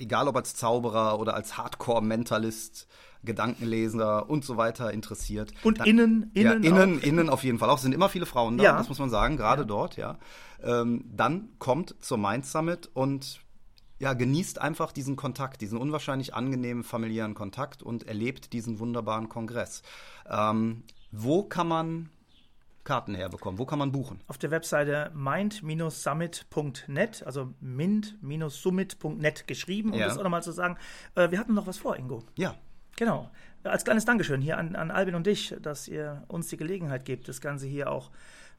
[0.00, 2.86] egal ob als Zauberer oder als Hardcore-Mentalist,
[3.24, 5.52] Gedankenleser und so weiter interessiert.
[5.62, 6.62] Und dann, innen, innen.
[6.62, 7.02] Ja, innen, auch.
[7.02, 7.76] innen auf jeden Fall auch.
[7.76, 8.76] Es sind immer viele Frauen da, ja.
[8.76, 9.66] das muss man sagen, gerade ja.
[9.66, 10.18] dort, ja.
[10.62, 13.40] Ähm, dann kommt zur Mind Summit und
[13.98, 19.82] ja, genießt einfach diesen Kontakt, diesen unwahrscheinlich angenehmen familiären Kontakt und erlebt diesen wunderbaren Kongress.
[20.28, 22.10] Ähm, wo kann man
[22.84, 23.58] Karten herbekommen?
[23.58, 24.20] Wo kann man buchen?
[24.26, 30.06] Auf der Webseite mind-summit.net, also mind-summit.net geschrieben, um ja.
[30.06, 30.76] das auch nochmal zu sagen.
[31.14, 32.22] Äh, wir hatten noch was vor, Ingo.
[32.36, 32.54] Ja.
[32.96, 33.30] Genau.
[33.64, 37.28] Als kleines Dankeschön hier an, an Albin und dich, dass ihr uns die Gelegenheit gebt,
[37.28, 38.10] das Ganze hier auch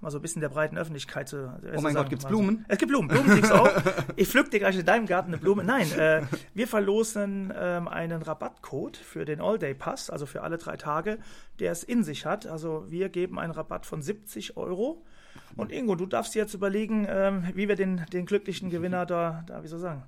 [0.06, 1.52] mal so ein bisschen der breiten Öffentlichkeit zu.
[1.76, 2.63] Oh mein Gott, gibt's Blumen?
[2.68, 3.70] Es gibt Blumen, Blumen kriegst du auch.
[4.15, 5.63] Ich pflück dir gleich in deinem Garten eine Blume.
[5.63, 6.22] Nein, äh,
[6.54, 11.18] wir verlosen ähm, einen Rabattcode für den All-Day-Pass, also für alle drei Tage,
[11.60, 12.46] der es in sich hat.
[12.46, 15.04] Also wir geben einen Rabatt von 70 Euro.
[15.58, 19.44] Und Ingo, du darfst dir jetzt überlegen, ähm, wie wir den, den glücklichen Gewinner da,
[19.48, 20.04] da, wie soll ich sagen,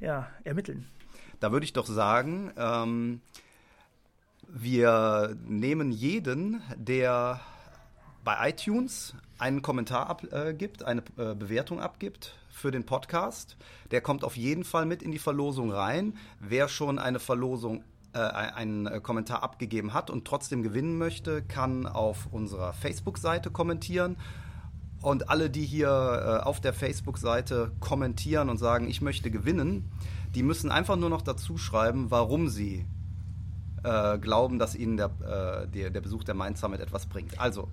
[0.00, 0.86] ja, ermitteln.
[1.40, 3.20] Da würde ich doch sagen, ähm,
[4.46, 7.40] wir nehmen jeden, der
[8.24, 13.56] bei iTunes einen Kommentar abgibt, äh, eine äh, Bewertung abgibt für den Podcast.
[13.90, 16.16] Der kommt auf jeden Fall mit in die Verlosung rein.
[16.40, 21.86] Wer schon eine Verlosung äh, einen äh, Kommentar abgegeben hat und trotzdem gewinnen möchte, kann
[21.86, 24.16] auf unserer Facebook-Seite kommentieren.
[25.00, 29.90] Und alle, die hier äh, auf der Facebook-Seite kommentieren und sagen, ich möchte gewinnen,
[30.34, 32.84] die müssen einfach nur noch dazu schreiben, warum sie
[33.84, 37.40] äh, glauben, dass ihnen der, der, der, Besuch der Mind Summit etwas bringt.
[37.40, 37.68] Also,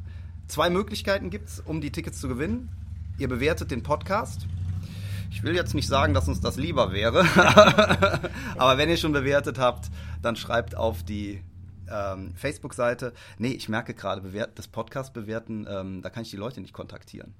[0.47, 2.69] zwei Möglichkeiten gibt es, um die Tickets zu gewinnen.
[3.17, 4.45] Ihr bewertet den Podcast.
[5.31, 7.25] Ich will jetzt nicht sagen, dass uns das lieber wäre,
[8.57, 9.89] aber wenn ihr schon bewertet habt,
[10.21, 11.41] dann schreibt auf die
[11.91, 13.13] ähm, Facebook-Seite.
[13.37, 14.21] Nee, ich merke gerade,
[14.55, 17.33] das Podcast bewerten, ähm, da kann ich die Leute nicht kontaktieren.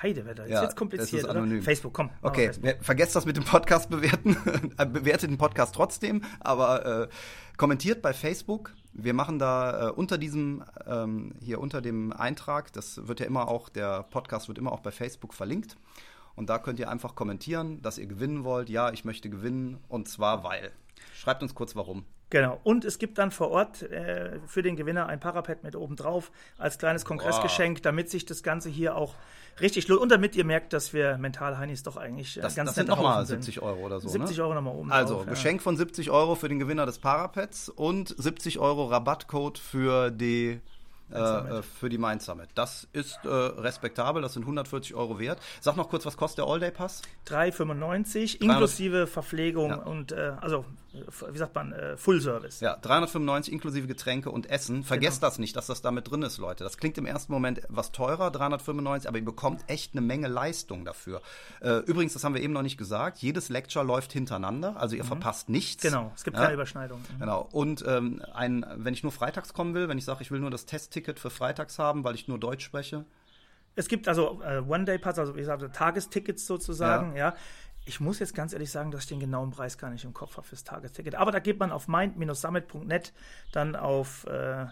[0.00, 1.62] Heidewetter, jetzt Ja, wird's kompliziert, ist anonym.
[1.62, 2.10] Facebook, komm.
[2.20, 2.84] Okay, Facebook.
[2.84, 4.36] vergesst das mit dem Podcast bewerten.
[4.78, 7.08] Äh, Bewertet den Podcast trotzdem, aber äh,
[7.56, 8.72] kommentiert bei Facebook.
[8.98, 13.48] Wir machen da äh, unter diesem, ähm, hier unter dem Eintrag, das wird ja immer
[13.48, 15.76] auch, der Podcast wird immer auch bei Facebook verlinkt.
[16.34, 18.70] Und da könnt ihr einfach kommentieren, dass ihr gewinnen wollt.
[18.70, 20.72] Ja, ich möchte gewinnen und zwar weil.
[21.14, 22.04] Schreibt uns kurz warum.
[22.30, 22.60] Genau.
[22.64, 26.32] Und es gibt dann vor Ort äh, für den Gewinner ein Parapet mit oben drauf
[26.58, 29.14] als kleines Kongressgeschenk, damit sich das Ganze hier auch
[29.60, 32.74] richtig lohnt und damit ihr merkt, dass wir Mental-Heinis doch eigentlich äh, Das, ganz das
[32.74, 33.44] sind nochmal Haufen sind.
[33.44, 34.08] 70 Euro oder so.
[34.08, 34.42] 70 ne?
[34.42, 35.24] Euro nochmal oben Also, drauf.
[35.26, 35.30] ja.
[35.30, 40.60] Geschenk von 70 Euro für den Gewinner des Parapads und 70 Euro Rabattcode für die,
[41.12, 42.48] äh, äh, für die Mind Summit.
[42.56, 45.38] Das ist äh, respektabel, das sind 140 Euro wert.
[45.60, 47.02] Sag noch kurz, was kostet der All-Day-Pass?
[47.28, 49.76] 3,95 inklusive Verpflegung Ja.
[49.76, 50.64] und äh, also
[51.32, 52.60] wie sagt man äh, Full Service.
[52.60, 54.82] Ja, 395 inklusive Getränke und Essen.
[54.84, 56.64] Vergesst das nicht, dass das da mit drin ist, Leute.
[56.64, 60.84] Das klingt im ersten Moment was teurer, 395, aber ihr bekommt echt eine Menge Leistung
[60.84, 61.20] dafür.
[61.60, 65.04] Äh, übrigens, das haben wir eben noch nicht gesagt, jedes Lecture läuft hintereinander, also ihr
[65.04, 65.82] verpasst nichts.
[65.84, 65.88] Mhm.
[65.88, 66.42] Genau, es gibt Ja.
[66.42, 67.00] keine Überschneidung.
[67.00, 67.18] Mhm.
[67.20, 67.48] Genau.
[67.52, 70.50] Und ähm, ein, wenn ich nur freitags kommen will, wenn ich sage, ich will nur
[70.50, 73.04] das Testticket für freitags haben, weil ich nur Deutsch spreche.
[73.78, 77.34] Es gibt also äh, One-Day-Pass, also wie gesagt, Tagestickets sozusagen, ja.
[77.88, 80.36] Ich muss jetzt ganz ehrlich sagen, dass ich den genauen Preis gar nicht im Kopf
[80.36, 81.14] habe fürs Tagesticket.
[81.14, 83.12] Aber da geht man auf mind-summit.net
[83.52, 84.66] dann auf äh,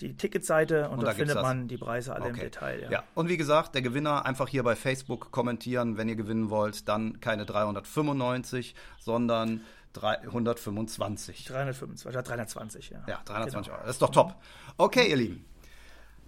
[0.00, 2.44] die Ticketseite und, Und da, findet man die Preise alle im Okay.
[2.44, 2.82] Detail.
[2.82, 2.90] Ja.
[2.90, 3.04] Ja.
[3.14, 7.20] Und wie gesagt, der Gewinner einfach hier bei Facebook kommentieren, wenn ihr gewinnen wollt, dann
[7.20, 9.62] keine 395, sondern
[9.94, 11.44] 325.
[11.44, 13.02] 325, ja, 320, ja.
[13.06, 13.76] Ja, 320 Genau.
[13.76, 13.86] Euro.
[13.86, 14.34] Das ist doch top.
[14.76, 15.44] Okay, ihr Lieben.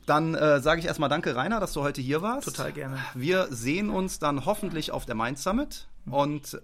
[0.07, 2.47] Dann äh, sage ich erstmal danke, Rainer, dass du heute hier warst.
[2.47, 2.99] Total gerne.
[3.15, 6.61] Wir sehen uns dann hoffentlich auf der Mind Summit und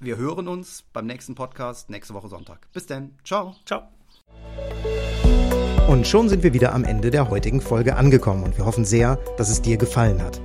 [0.00, 2.66] wir hören uns beim nächsten Podcast nächste Woche Sonntag.
[2.72, 3.18] Bis dann.
[3.24, 3.54] Ciao.
[3.66, 3.82] Ciao.
[5.86, 9.16] Und schon sind wir wieder am Ende der heutigen Folge angekommen und wir hoffen sehr,
[9.36, 10.40] dass es dir gefallen hat.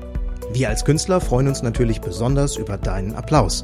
[0.52, 3.64] Wir als Künstler freuen uns natürlich besonders über deinen Applaus.